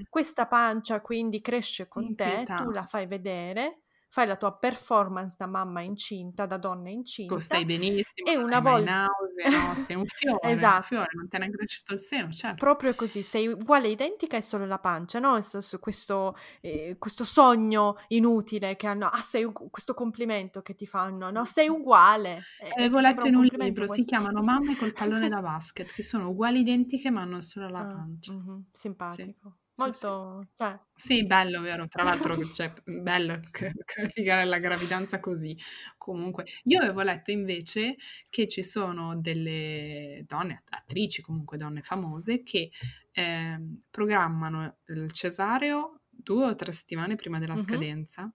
[0.09, 3.84] Questa pancia quindi cresce con te, tu la fai vedere,
[4.16, 7.38] fai la tua performance da mamma incinta, da donna incinta.
[7.41, 9.09] Stai benissimo, e una volta...
[9.09, 9.76] nausea, no?
[9.86, 10.78] sei un fiore, esatto.
[10.78, 12.55] un fiore, non ti è cresciuto il seno, certo.
[12.55, 15.32] Proprio così, sei uguale, identica e solo la pancia, no?
[15.32, 21.30] Questo, questo, eh, questo sogno inutile che hanno, ah sei questo complimento che ti fanno,
[21.30, 21.43] no?
[21.43, 22.43] Sei uguale.
[22.63, 24.01] Eh, Avevo letto in un libro, questo.
[24.01, 27.80] si chiamano mamme col pallone da basket, che sono uguali identiche ma hanno solo la
[27.80, 28.32] ah, pancia.
[28.32, 29.55] Mm-hmm, simpatico.
[29.57, 29.63] Sì.
[29.78, 30.80] Molto, sì, cioè...
[30.95, 31.88] sì, bello, vero?
[31.88, 35.57] Tra l'altro, cioè, bello graficare la gravidanza così.
[35.97, 37.95] Comunque, io avevo letto invece
[38.30, 42.71] che ci sono delle donne, attrici, comunque donne famose, che
[43.11, 43.59] eh,
[43.89, 47.63] programmano il cesareo due o tre settimane prima della mm-hmm.
[47.63, 48.34] scadenza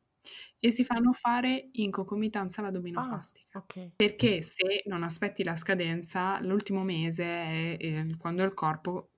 [0.59, 3.59] e si fanno fare in concomitanza l'addominoplastica.
[3.59, 3.93] Ah, okay.
[3.97, 9.10] Perché se non aspetti la scadenza, l'ultimo mese è, è quando il corpo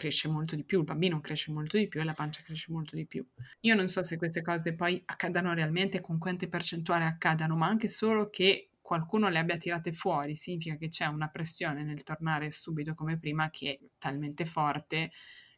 [0.00, 2.96] cresce molto di più, il bambino cresce molto di più e la pancia cresce molto
[2.96, 3.22] di più.
[3.60, 7.88] Io non so se queste cose poi accadano realmente, con quante percentuali accadano, ma anche
[7.88, 12.94] solo che qualcuno le abbia tirate fuori significa che c'è una pressione nel tornare subito
[12.94, 15.10] come prima che è talmente forte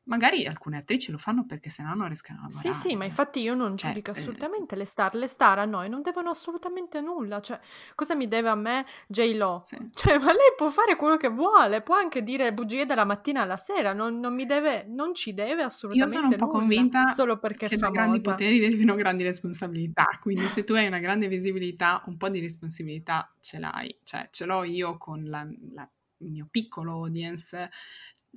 [0.05, 2.75] Magari alcune attrici lo fanno perché se no non riescono a lavorare.
[2.75, 5.15] Sì, sì, ma infatti io non cioè, giudico eh, assolutamente eh, le star.
[5.15, 7.41] Le star a noi non devono assolutamente nulla.
[7.41, 7.61] Cioè,
[7.95, 9.63] cosa mi deve a me J-Lo?
[9.65, 9.77] Sì.
[9.95, 13.57] Cioè, ma lei può fare quello che vuole, può anche dire bugie dalla mattina alla
[13.57, 16.29] sera, non, non mi deve, non ci deve assolutamente nulla.
[16.31, 20.07] Io sono un po' convinta solo perché che da grandi poteri derivino grandi responsabilità.
[20.21, 23.97] Quindi se tu hai una grande visibilità, un po' di responsabilità ce l'hai.
[24.03, 25.89] Cioè, ce l'ho io con la, la
[26.23, 27.71] il mio piccolo audience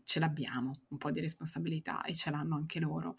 [0.04, 3.16] ce l'abbiamo un po' di responsabilità e ce l'hanno anche loro.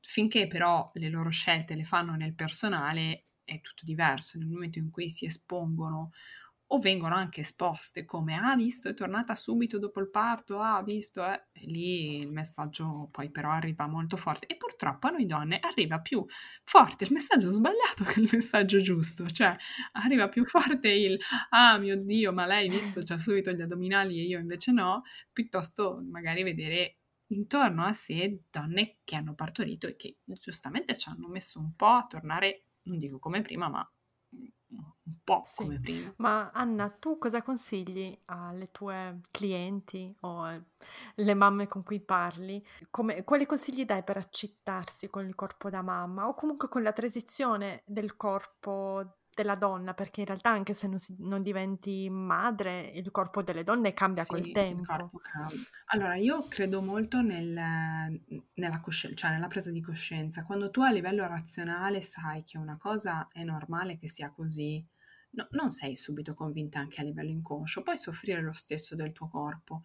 [0.00, 4.90] Finché però le loro scelte le fanno nel personale è tutto diverso, nel momento in
[4.90, 6.12] cui si espongono
[6.68, 11.24] o vengono anche esposte come ah visto è tornata subito dopo il parto, ah visto
[11.24, 11.48] eh.
[11.52, 16.00] e lì il messaggio poi però arriva molto forte e purtroppo a noi donne arriva
[16.00, 16.24] più
[16.62, 19.56] forte il messaggio sbagliato che il messaggio giusto, cioè
[19.92, 21.18] arriva più forte il
[21.50, 25.02] ah mio dio ma lei visto c'ha subito gli addominali e io invece no,
[25.32, 26.98] piuttosto magari vedere
[27.28, 31.86] intorno a sé donne che hanno partorito e che giustamente ci hanno messo un po'
[31.86, 33.88] a tornare, non dico come prima, ma
[35.06, 35.62] un po' sì.
[35.62, 36.12] come prima.
[36.16, 42.64] Ma Anna, tu cosa consigli alle tue clienti o alle mamme con cui parli?
[42.90, 46.92] Come, quali consigli dai per accettarsi con il corpo da mamma o comunque con la
[46.92, 52.80] transizione del corpo della donna, perché in realtà anche se non, si, non diventi madre,
[52.94, 55.10] il corpo delle donne cambia sì, col tempo.
[55.86, 57.50] Allora, io credo molto nel,
[58.54, 60.44] nella, cosci- cioè nella presa di coscienza.
[60.44, 64.84] Quando tu a livello razionale sai che una cosa è normale che sia così,
[65.34, 69.28] no, non sei subito convinta anche a livello inconscio, puoi soffrire lo stesso del tuo
[69.28, 69.82] corpo,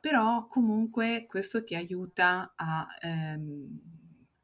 [0.00, 2.86] però comunque questo ti aiuta a...
[3.00, 3.80] Ehm,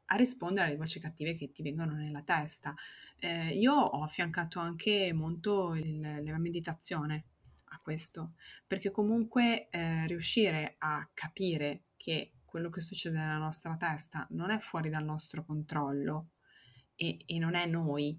[0.09, 2.75] a rispondere alle voci cattive che ti vengono nella testa.
[3.17, 7.25] Eh, io ho affiancato anche molto il, la meditazione
[7.69, 8.33] a questo,
[8.67, 14.59] perché comunque eh, riuscire a capire che quello che succede nella nostra testa non è
[14.59, 16.29] fuori dal nostro controllo
[16.95, 18.17] e, e non è noi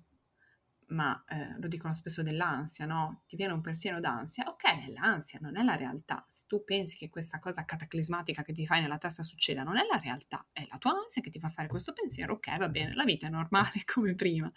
[0.88, 3.22] ma eh, lo dicono spesso dell'ansia, no?
[3.26, 6.24] Ti viene un pensiero d'ansia, ok, è l'ansia, non è la realtà.
[6.30, 9.86] Se tu pensi che questa cosa cataclismatica che ti fai nella testa succeda, non è
[9.90, 12.94] la realtà, è la tua ansia che ti fa fare questo pensiero, ok, va bene,
[12.94, 14.50] la vita è normale come prima.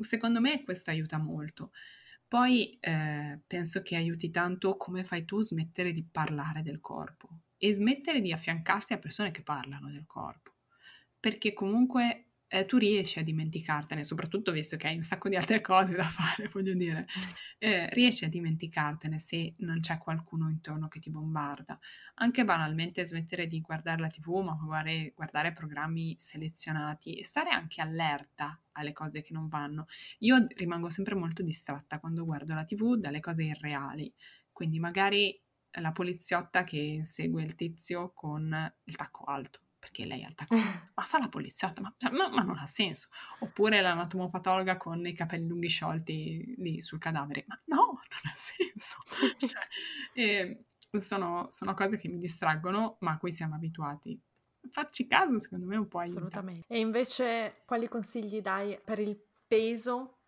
[0.00, 1.72] Secondo me questo aiuta molto.
[2.28, 7.28] Poi eh, penso che aiuti tanto come fai tu smettere di parlare del corpo
[7.58, 10.52] e smettere di affiancarsi a persone che parlano del corpo.
[11.20, 15.62] Perché comunque eh, tu riesci a dimenticartene, soprattutto visto che hai un sacco di altre
[15.62, 17.06] cose da fare, voglio dire,
[17.56, 21.78] eh, riesci a dimenticartene se non c'è qualcuno intorno che ti bombarda.
[22.16, 27.80] Anche banalmente smettere di guardare la tv, ma guardare, guardare programmi selezionati e stare anche
[27.80, 29.86] allerta alle cose che non vanno.
[30.18, 34.12] Io rimango sempre molto distratta quando guardo la tv dalle cose irreali,
[34.52, 35.40] quindi magari
[35.80, 40.54] la poliziotta che segue il tizio con il tacco alto perché lei ha il tacco,
[40.54, 43.08] ma fa la poliziotta, ma, cioè, ma, ma, non ha senso.
[43.40, 48.98] Oppure l'anatomopatologa con i capelli lunghi sciolti lì sul cadavere, ma no, non ha senso.
[49.38, 49.66] cioè,
[50.12, 50.66] e
[51.00, 54.16] sono, sono, cose che mi distraggono, ma a cui siamo abituati.
[54.70, 56.18] Farci caso, secondo me, un po' aiuta.
[56.18, 56.64] Assolutamente.
[56.68, 60.18] E invece, quali consigli dai per il peso?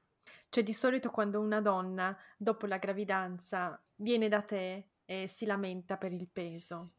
[0.49, 5.97] Cioè, di solito quando una donna, dopo la gravidanza, viene da te e si lamenta
[5.97, 6.95] per il peso,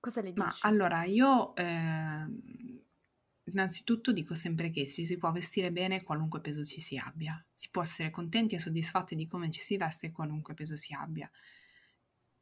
[0.00, 0.38] Cosa le dici?
[0.38, 2.26] Ma allora io eh,
[3.44, 7.68] innanzitutto dico sempre che ci si può vestire bene qualunque peso ci si abbia, si
[7.70, 11.30] può essere contenti e soddisfatti di come ci si veste qualunque peso si abbia.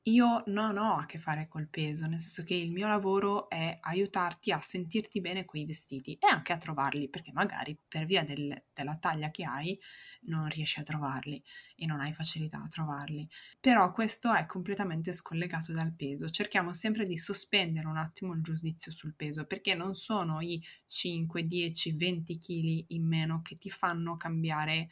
[0.05, 3.79] Io non ho a che fare col peso, nel senso che il mio lavoro è
[3.81, 8.25] aiutarti a sentirti bene con i vestiti e anche a trovarli, perché magari per via
[8.25, 9.79] del, della taglia che hai
[10.23, 11.43] non riesci a trovarli
[11.77, 13.29] e non hai facilità a trovarli.
[13.61, 16.31] Però questo è completamente scollegato dal peso.
[16.31, 21.47] Cerchiamo sempre di sospendere un attimo il giudizio sul peso, perché non sono i 5,
[21.47, 24.89] 10, 20 kg in meno che ti fanno cambiare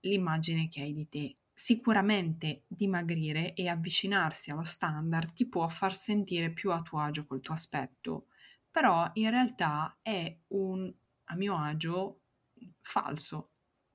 [0.00, 6.50] l'immagine che hai di te Sicuramente dimagrire e avvicinarsi allo standard ti può far sentire
[6.50, 8.26] più a tuo agio col tuo aspetto,
[8.70, 10.92] però in realtà è un
[11.28, 12.20] a mio agio
[12.82, 13.52] falso,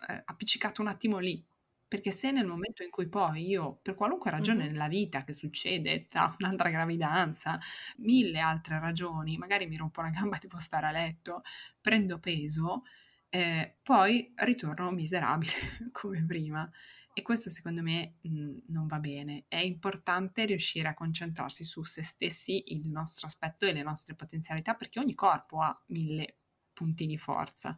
[0.08, 1.46] eh, appiccicato un attimo lì.
[1.88, 6.08] Perché se nel momento in cui poi io, per qualunque ragione nella vita che succede,
[6.08, 7.60] tra un'altra gravidanza,
[7.98, 11.44] mille altre ragioni, magari mi rompo la gamba e devo stare a letto,
[11.80, 12.84] prendo peso,
[13.30, 15.52] eh, poi ritorno miserabile
[15.92, 16.70] come prima.
[17.14, 19.46] E questo secondo me mh, mhmm, non va bene.
[19.48, 24.76] È importante riuscire a concentrarsi su se stessi, il nostro aspetto e le nostre potenzialità,
[24.76, 26.38] perché ogni corpo ha mille
[26.74, 27.76] punti di forza,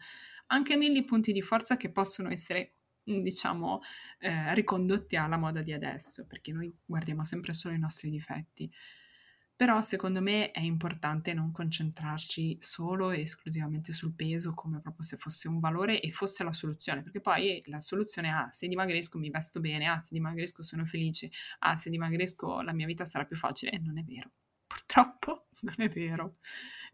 [0.47, 2.75] anche mille punti di forza che possono essere
[3.05, 3.81] mhmm, diciamo
[4.19, 8.71] eh, ricondotti alla moda di adesso, perché noi guardiamo sempre solo i nostri difetti.
[9.55, 15.15] Però secondo me è importante non concentrarci solo e esclusivamente sul peso come proprio se
[15.17, 19.19] fosse un valore e fosse la soluzione, perché poi la soluzione è ah, se dimagrisco
[19.19, 21.29] mi vesto bene, ah, se dimagrisco sono felice,
[21.59, 24.31] ah, se dimagrisco la mia vita sarà più facile e non è vero.
[24.65, 26.37] Purtroppo non è vero.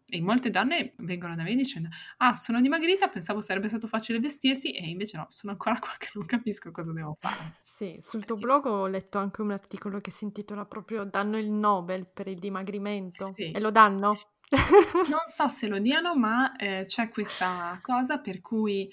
[0.09, 4.71] E molte donne vengono da me dicendo: Ah, sono dimagrita, pensavo sarebbe stato facile vestirsi,
[4.71, 7.57] e invece no, sono ancora qua che non capisco cosa devo fare.
[7.63, 11.51] Sì, sul tuo blog ho letto anche un articolo che si intitola proprio Danno il
[11.51, 13.31] Nobel per il dimagrimento.
[13.33, 13.51] Sì.
[13.51, 14.17] E lo danno?
[15.09, 18.91] non so se lo diano, ma eh, c'è questa cosa per cui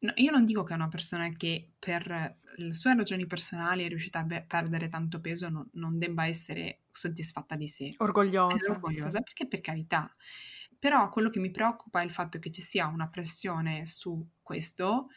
[0.00, 3.88] no, io non dico che è una persona che per le sue ragioni personali è
[3.88, 7.94] riuscita a be- perdere tanto peso, no, non debba essere soddisfatta di sé.
[7.98, 8.70] Orgogliosa.
[8.70, 9.22] orgogliosa, sì.
[9.22, 10.12] perché per carità
[10.78, 15.08] però quello che mi preoccupa è il fatto che ci sia una pressione su questo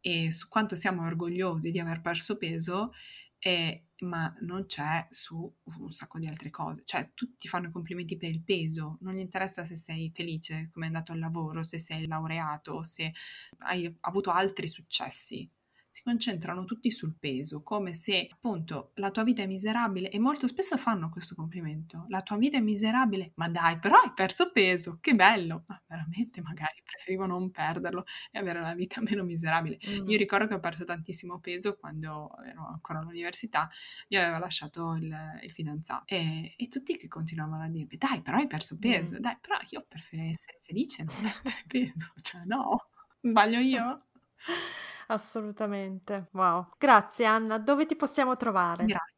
[0.00, 2.92] e su quanto siamo orgogliosi di aver perso peso,
[3.38, 6.82] e, ma non c'è su un sacco di altre cose.
[6.84, 10.88] Cioè, tutti fanno complimenti per il peso, non gli interessa se sei felice, come è
[10.88, 13.12] andato al lavoro, se sei laureato, se
[13.58, 15.48] hai avuto altri successi
[15.96, 20.46] si concentrano tutti sul peso, come se appunto la tua vita è miserabile e molto
[20.46, 22.04] spesso fanno questo complimento.
[22.08, 25.64] La tua vita è miserabile, ma dai, però hai perso peso, che bello!
[25.66, 29.78] Ma veramente magari preferivo non perderlo e avere una vita meno miserabile.
[29.88, 30.06] Mm.
[30.06, 33.66] Io ricordo che ho perso tantissimo peso quando ero ancora all'università,
[34.10, 38.36] mi aveva lasciato il, il fidanzato e, e, tutti che continuavano a dirmi, dai, però
[38.36, 39.20] hai perso peso, mm.
[39.20, 42.90] dai, però io preferirei essere felice e non perdere peso, cioè no,
[43.22, 44.04] sbaglio io?
[45.08, 46.28] Assolutamente.
[46.32, 46.68] Wow.
[46.78, 48.84] Grazie Anna, dove ti possiamo trovare?
[48.84, 49.15] Grazie.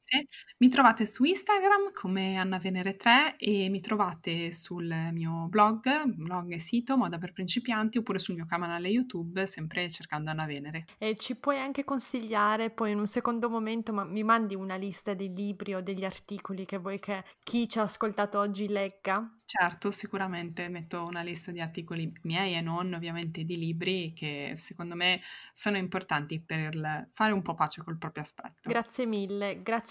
[0.59, 6.53] Mi trovate su Instagram come Anna Venere 3 e mi trovate sul mio blog, blog
[6.53, 10.85] e sito Moda per principianti oppure sul mio canale YouTube sempre cercando Anna Venere.
[10.99, 15.15] E ci puoi anche consigliare poi in un secondo momento, ma mi mandi una lista
[15.15, 19.31] dei libri o degli articoli che vuoi che chi ci ha ascoltato oggi legga?
[19.45, 24.95] Certo, sicuramente metto una lista di articoli miei e non ovviamente di libri che secondo
[24.95, 25.23] me
[25.55, 28.69] sono importanti per fare un po' pace col proprio aspetto.
[28.69, 29.63] Grazie mille,